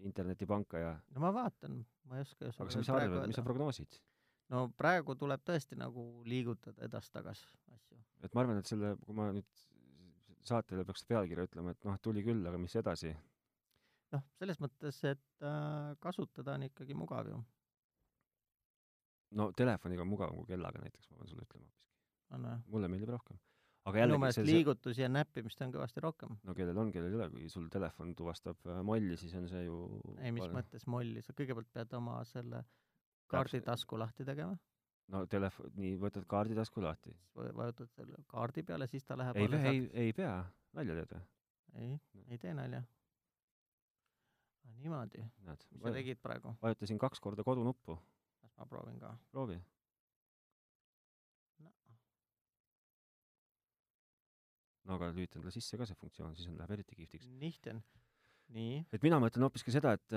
[0.05, 4.01] internetipanka ja no ma vaatan, ma ei oska aga mis sa arvad, mis sa prognoosid?
[4.53, 7.47] no praegu tuleb tõesti nagu liigutada edasi-tagasi
[7.77, 8.01] asju.
[8.23, 9.65] et ma arvan, et selle, kui ma nüüd
[10.45, 13.15] saatele peaks pealkirja ütlema, et noh, tuli küll, aga mis edasi,
[14.13, 17.39] noh, selles mõttes, et äh, kasutada on ikkagi mugav ju,
[19.41, 21.94] no telefoniga on mugavam kui kellaga näiteks, ma pean sulle ütlema hoopiski.
[22.33, 22.61] On või?
[22.77, 23.41] mulle meeldib rohkem.
[23.85, 26.37] aga minu jällegi meelest see, see, liigutusi ja näppimist on kõvasti rohkem.
[26.43, 29.67] no kellel on, kellel ei ole, kui sul telefon tuvastab äh, molli, siis on see
[29.67, 29.81] ju
[30.19, 32.65] ei, mis mõttes molli, sa kõigepealt pead oma selle
[33.33, 34.57] kaarditasku lahti tegema,
[35.13, 37.15] no telefon, nii, võtad kaarditasku lahti.
[37.37, 40.37] vajutad selle kaardi peale, siis ta läheb ei, ei, ei pea,
[40.77, 41.25] nalja teed või?
[41.75, 41.99] ei,
[42.29, 42.83] ei tee nalja.
[44.81, 47.99] niimoodi, näed, mis sa tegid praegu, vajutasin kaks korda kodunuppu,
[48.45, 49.59] las ma proovin ka proovi.
[51.65, 51.73] no..
[54.89, 57.29] No aga lülita endale sisse ka see funktsioon, siis on, läheb eriti kihvtiks.
[57.41, 57.81] Nihten,
[58.55, 60.17] nii, et mina mõtlen hoopiski seda, et,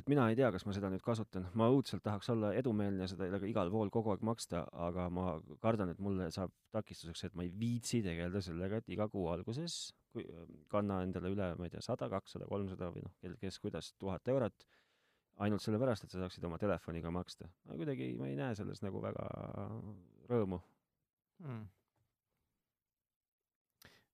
[0.00, 1.48] et mina ei tea, kas ma seda nüüd kasutan.
[1.58, 5.92] ma õudselt tahaks olla edumeelne ja seda igal pool kogu aeg maksta, aga ma kardan,
[5.92, 10.26] et mulle saab takistuseks, et ma ei viitsi tegeleda sellega, et iga kuu alguses kui
[10.72, 14.28] kanna endale üle, ma ei tea, sada, kakssada, kolmsada või noh, kel, kes kuidas, tuhat
[14.28, 14.66] eurot,
[15.44, 17.48] ainult sellepärast, et sa saaksid oma telefoniga maksta.
[17.68, 19.28] ma kuidagi, ma ei näe selles nagu väga
[20.28, 20.60] rõõmu.
[21.44, 21.70] mm..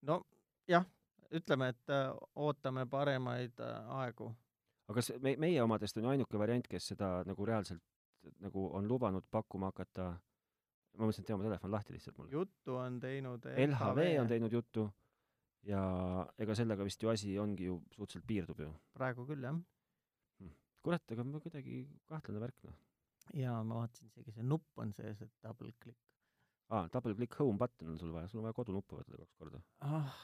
[0.03, 0.23] No
[0.69, 0.87] jah,
[1.35, 4.31] ütleme, et äh, ootame paremaid äh, aegu.
[4.89, 7.83] aga kas me, meie omadest on ainuke variant, kes seda nagu reaalselt
[8.45, 10.09] nagu on lubanud pakkuma hakata,
[10.99, 12.33] ma mõtlesin, et tee oma telefon lahti lihtsalt mulle.
[12.33, 14.89] juttu on teinud LHV on teinud juttu
[15.69, 15.83] ja
[16.39, 18.73] ega sellega vist ju asi ongi ju suhteliselt piirdub ju.
[18.95, 19.61] praegu küll jah,
[20.83, 22.77] kurat, aga ma kuidagi kahtlane värk noh.
[23.35, 26.08] ja ma vaatasin isegi see nupp on sees, et double click
[26.71, 29.61] aa, double click home button on sul vaja, sul on vaja kodunuppu vajutada kaks korda.
[29.81, 30.15] ah,.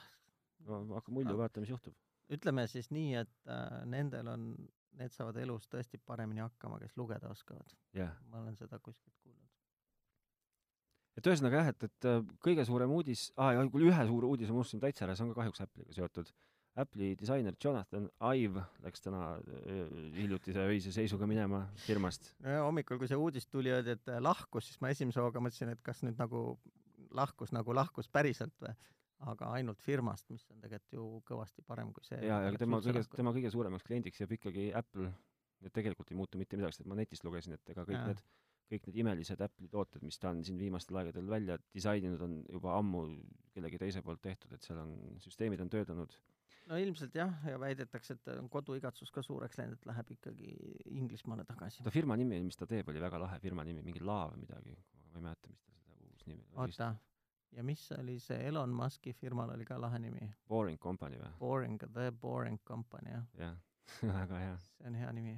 [0.69, 1.39] no hakka mulju Ah.
[1.45, 1.95] vaata, mis juhtub.
[2.33, 4.47] ütleme siis nii, et äh, nendel on,
[4.99, 7.75] need saavad elus tõesti paremini hakkama, kes lugeda oskavad.
[7.95, 8.15] jah.
[8.31, 9.51] ma olen seda kuskilt kuulnud.
[11.17, 14.53] et ühesõnaga jah, et, et äh, kõige suurem uudis, aa ja kuule ühe suure uudise
[14.53, 16.33] ma unustasin täitsa ära, see on ka kahjuks Apple'iga seotud.
[16.75, 19.85] Apple'i disainer Jonathan Ive läks täna öö,
[20.17, 22.33] hiljutise öise seisuga minema firmast.
[22.43, 25.71] ja hommikul, kui see uudis tuli, öeldi, et äh, lahkus, siis ma esimese hooga mõtlesin,
[25.71, 26.43] et kas nüüd nagu
[27.15, 28.75] lahkus nagu lahkus päriselt või,
[29.31, 32.19] aga ainult firmast, mis on tegelikult ju kõvasti parem kui see.
[32.27, 35.13] ja, ja tema kõige, tema kõige suuremaks kliendiks jääb ikkagi Apple.
[35.65, 38.11] et tegelikult ei muutu mitte midagi, sest ma netist lugesin, et ega kõik Jaa.
[38.11, 38.21] need,
[38.73, 42.75] kõik need imelised Apple'i tooted, mis ta on siin viimastel aegadel välja disaininud, on juba
[42.77, 43.07] ammu
[43.55, 44.95] kellegi teise poolt tehtud, et seal on,
[45.25, 46.19] süsteemid on töötanud.
[46.71, 50.53] No ilmselt jah, ja väidetakse, et on koduigatsus ka suureks läinud, et läheb ikkagi
[50.95, 51.93] Inglismaale tagasi ta.
[51.95, 54.77] firma nimi, mis ta teeb, oli väga lahe firma nimi, mingi Laa või midagi,
[55.13, 56.61] ma ei mäleta, mis ta seda uus nimi oli.
[56.65, 56.91] oota,
[57.59, 60.31] ja mis oli see Elon Musk'i firmal oli ka lahe nimi?
[60.49, 61.33] Boring Company või?
[61.41, 63.59] Boring, The Boring Company jah, jah,
[64.21, 64.57] väga hea.
[64.71, 65.37] see on hea nimi.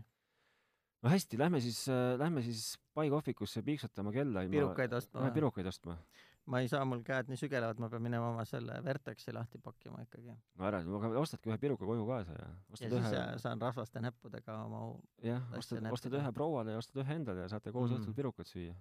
[1.03, 4.47] no hästi, lähme siis äh,, lähme siis pai kohvikusse piiksutama kella.
[4.51, 5.99] Pirukaid ostma Lähme pirukaid ostma.
[6.47, 10.03] Ma ei saa, mul käed nii sügelevad, ma pean minema oma selle Vertexi lahti pakkima
[10.05, 10.35] ikkagi.
[10.59, 10.83] no ära,
[11.21, 14.83] ostadki ühe piruka koju kaasa ja ja ostad siis ühe äh, saan rasvaste näppudega oma,
[15.23, 17.99] jah, ostad, ostad ühe prouale ja ostad ühe endale ja saate koos Mm.
[17.99, 18.77] õhtul pirukat süüa.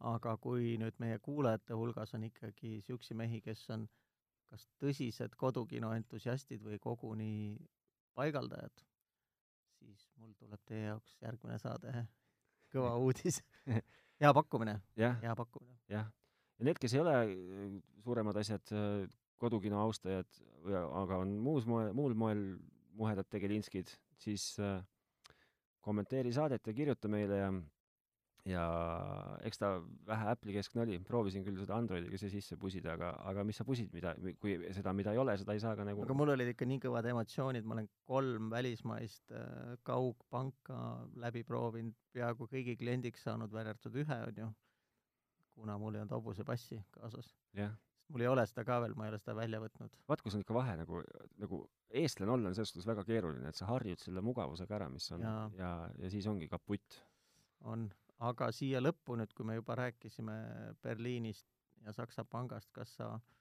[0.00, 3.88] aga kui nüüd meie kuulajate hulgas on ikkagi siuksi mehi, kes on
[4.50, 7.58] kas tõsised kodukino entusiastid või koguni
[8.18, 8.82] paigaldajad,
[9.78, 12.06] siis mul tuleb teie jaoks järgmine saade
[12.72, 13.42] kõva uudis.
[14.22, 15.78] hea pakkumine, hea pakkumine.
[15.88, 16.10] jah.
[16.60, 18.76] Ja need, kes ei ole äh, suuremad asjad,
[19.40, 20.28] kodukino austajad,
[20.68, 22.44] aga on muus moel, muul moel
[23.00, 24.80] muhedad tegelinskid, siis äh,
[25.80, 27.52] kommenteeri saadet ja kirjuta meile ja
[28.48, 28.62] ja
[29.44, 29.68] eks ta
[30.08, 33.66] vähe Apple'i keskne oli, proovisin küll seda Androidiga siia sisse pusida, aga, aga mis sa
[33.68, 36.52] pusid, mida, kui seda, mida ei ole, seda ei saa ka nagu aga mul olid
[36.54, 40.80] ikka nii kõvad emotsioonid, ma olen kolm välismaist äh, kaugpanka
[41.20, 44.48] läbi proovinud, peaaegu kõigi kliendiks saanud, välja arvatud ühe onju,
[45.60, 47.30] kuna mul ei olnud hobusepassi kaasas.
[47.56, 47.72] jah,
[48.08, 49.96] mul ei ole seda ka veel, ma ei ole seda välja võtnud.
[50.10, 51.02] vaat kus on ikka vahe nagu,
[51.42, 51.62] nagu
[52.02, 55.24] eestlane olla on selles suhtes väga keeruline, et sa harjud selle mugavusega ära, mis on
[55.26, 55.48] Jaa.
[55.58, 57.00] ja, ja siis ongi kaputt.
[57.72, 57.88] on,
[58.30, 60.38] aga siia lõppu nüüd, kui me juba rääkisime
[60.82, 61.46] Berliinist
[61.84, 63.39] ja Saksa pangast, kas sa äh,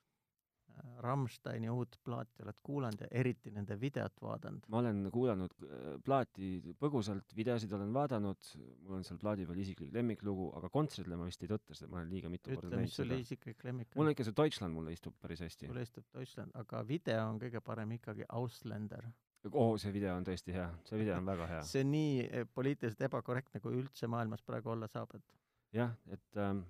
[1.00, 4.66] Rammsteini uut plaati oled kuulanud ja eriti nende videot vaadanud?
[4.72, 6.50] ma olen kuulanud äh, plaati
[6.80, 8.52] põgusalt, videosid olen vaadanud,
[8.84, 12.02] mul on seal plaadi peal isiklik lemmiklugu, aga kontserdile ma vist ei tõtta seda, ma
[12.02, 13.22] olen liiga mitu korda ütle, näinud mis sul seda.
[13.24, 14.18] isiklik lemmik mul on on.
[14.18, 15.72] ikka see Deutschland mulle istub päris hästi.
[15.72, 19.08] sul istub Deutschland, aga video on kõige parem ikkagi Ausländer.
[19.52, 21.62] oo, see video on tõesti hea, see video on väga hea.
[21.72, 25.40] see on nii eh, poliitiliselt ebakorrektne, kui üldse maailmas praegu olla saab, et
[25.80, 26.66] jah, et ähm,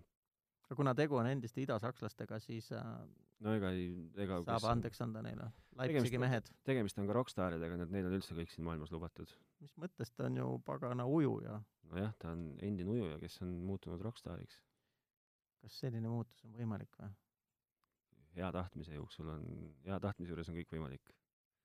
[0.78, 2.86] kuna tegu on endiste idasakslastega, siis äh,
[3.46, 3.88] no ega ei,
[4.22, 5.50] ega saab kes- andeks anda neile.
[5.80, 9.32] Leipzigi mehed, tegemist on ka rokkstaaridega, nii et neil on üldse kõik siin maailmas lubatud.
[9.64, 11.62] mis mõttes ta on ju pagana ujuja,
[11.92, 14.60] nojah, ta on endine ujuja, kes on muutunud rokkstaariks.
[15.62, 17.10] kas selline muutus on võimalik või?
[18.36, 19.48] hea tahtmise jooksul on,
[19.86, 21.16] hea tahtmise juures on kõik võimalik.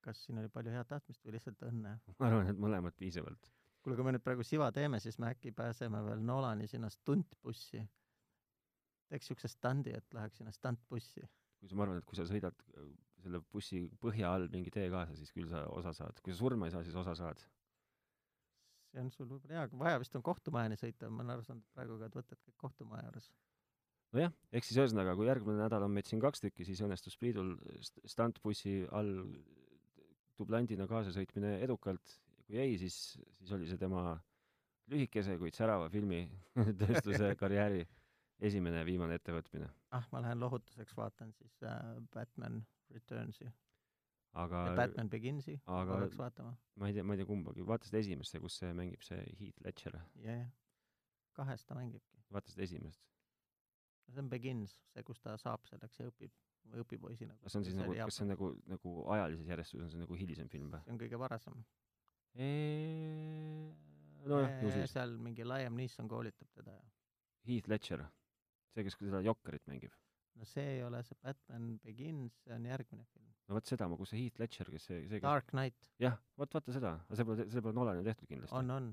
[0.04, 1.98] kas siin oli palju head tahtmist või lihtsalt õnne?
[2.20, 3.50] ma arvan, et mõlemad piisavalt.
[3.82, 7.82] kuule, kui me nüüd praegu siva teeme, siis me äkki pääseme veel Nolani sinna stuntbussi.
[9.14, 11.24] Teeks siukse standi, et läheks sinna stuntbussi.
[11.60, 12.88] kui sa, ma arvan, et kui sa sõidad äh,
[13.24, 16.20] selle bussi põhja all mingi tee kaasa, siis küll sa osa saad.
[16.24, 17.40] kui sa surma ei saa, siis osa saad.
[18.90, 21.64] see on sul võib-olla hea, aga vaja vist on kohtumajani sõita, ma olen aru saanud,
[21.64, 23.30] et praegu käivad võtted kõik kohtumaja juures.
[24.14, 27.56] nojah, ehk siis ühesõnaga, kui järgmine nädal on meid siin kaks tükki, siis õnnestus Priidul
[27.80, 29.16] st- stuntbussi all
[30.38, 32.20] dublandina kaasa sõitmine edukalt.
[32.44, 34.18] kui ei, siis, siis oli see tema
[34.92, 37.86] lühikese, kuid särava filmitööstuse karjääri
[38.40, 39.68] esimene ja viimane ettevõtmine.
[39.90, 43.50] ah, ma lähen lohutuseks vaatan siis äh, Batman Returnsi
[44.34, 46.54] aga ja Batman Beginsi aga korraks vaatama.
[46.80, 49.60] ma ei tea, ma ei tea kumbagi, vaata seda esimest, kus see mängib see Heath
[49.66, 50.48] Ledger, jah, jah.
[51.38, 52.24] kahes ta mängibki.
[52.34, 53.04] vaata seda esimest.
[54.10, 56.34] see on Begins, see, kus ta saab selleks ja õpib
[56.72, 57.36] või õpipoisina.
[57.42, 60.18] kas see on siis nagu, kas see on nagu, nagu ajalises järjestuses on see nagu
[60.18, 60.82] hilisem film või?
[60.86, 61.62] see on kõige varasem.
[64.34, 64.90] nojah, ju siis.
[64.96, 66.84] seal mingi Liam Neeson koolitab teda ja
[67.44, 68.06] Heath Ledger,
[68.74, 69.94] see, kes seda Jokkerit mängib.
[70.34, 73.30] no see ei ole see Batman Begins, see on järgmine film.
[73.48, 76.74] no vot seda, kus see Heath Ledger, kes see, see, Dark Knight jah, vot vaata
[76.74, 78.58] seda, aga see pole, see pole Nolani tehtud kindlasti.
[78.58, 78.90] on, on,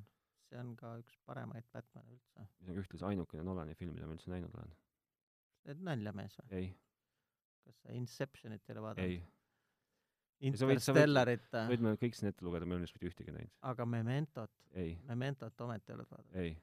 [0.50, 2.48] see on ka üks paremaid Batman'e üldse.
[2.62, 4.74] mis on ühtlasi ainukene Nolani film, mida ma üldse näinud olen.
[5.68, 6.62] teed nalja, mees või?
[6.62, 6.74] ei,
[7.66, 9.20] kas sa Inceptionit ei ole vaadanud?
[9.20, 9.22] ei,
[10.42, 13.54] Interstellarit, võid ma kõik siin ette lugeda, ma ei ole vist mitte ühtegi näinud.
[13.70, 16.40] aga Mementot, ei, Mementot ometi oled vaadanud?
[16.42, 16.56] ei.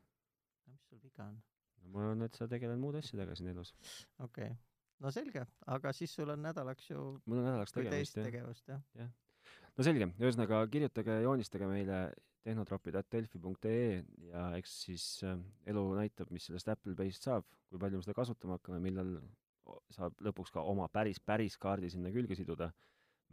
[0.66, 1.38] no mis sul viga on?
[1.82, 3.74] No ma arvan, et sa tegeled muude asjadega siin elus.
[4.18, 4.56] okei okay.,
[5.04, 8.30] no selge, aga siis sul on nädalaks ju mul on nädalaks teist jah.
[8.30, 9.10] tegevust jah.
[9.76, 12.00] no selge, ühesõnaga kirjutage ja joonistage meile
[12.48, 15.36] tehnotropid.delfi.ee ja eks siis äh,
[15.68, 19.18] elu näitab, mis sellest Apple Pay'st saab, kui palju me seda kasutama hakkame, millal
[19.92, 22.70] saab lõpuks ka oma päris, päris kaardi sinna külge siduda,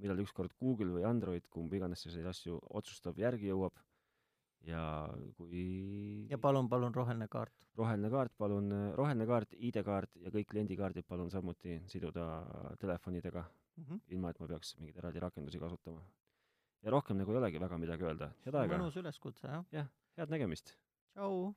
[0.02, 3.80] millal ükskord Google või Android, kumb iganes selliseid asju otsustab, järgi jõuab
[4.70, 4.84] ja
[5.38, 5.64] kui
[6.30, 7.54] ja palun, palun roheline kaart.
[7.78, 12.28] roheline kaart, palun, roheline kaart, ID-kaart ja kõik kliendikaardid palun samuti siduda
[12.80, 13.46] telefonidega,
[14.16, 16.02] ilma et ma peaks mingeid eraldi rakendusi kasutama.
[16.86, 19.92] ja rohkem nagu ei olegi väga midagi öelda, head aega, mõnus üleskutse jah.
[20.18, 20.76] head nägemist!
[21.16, 21.54] tšau.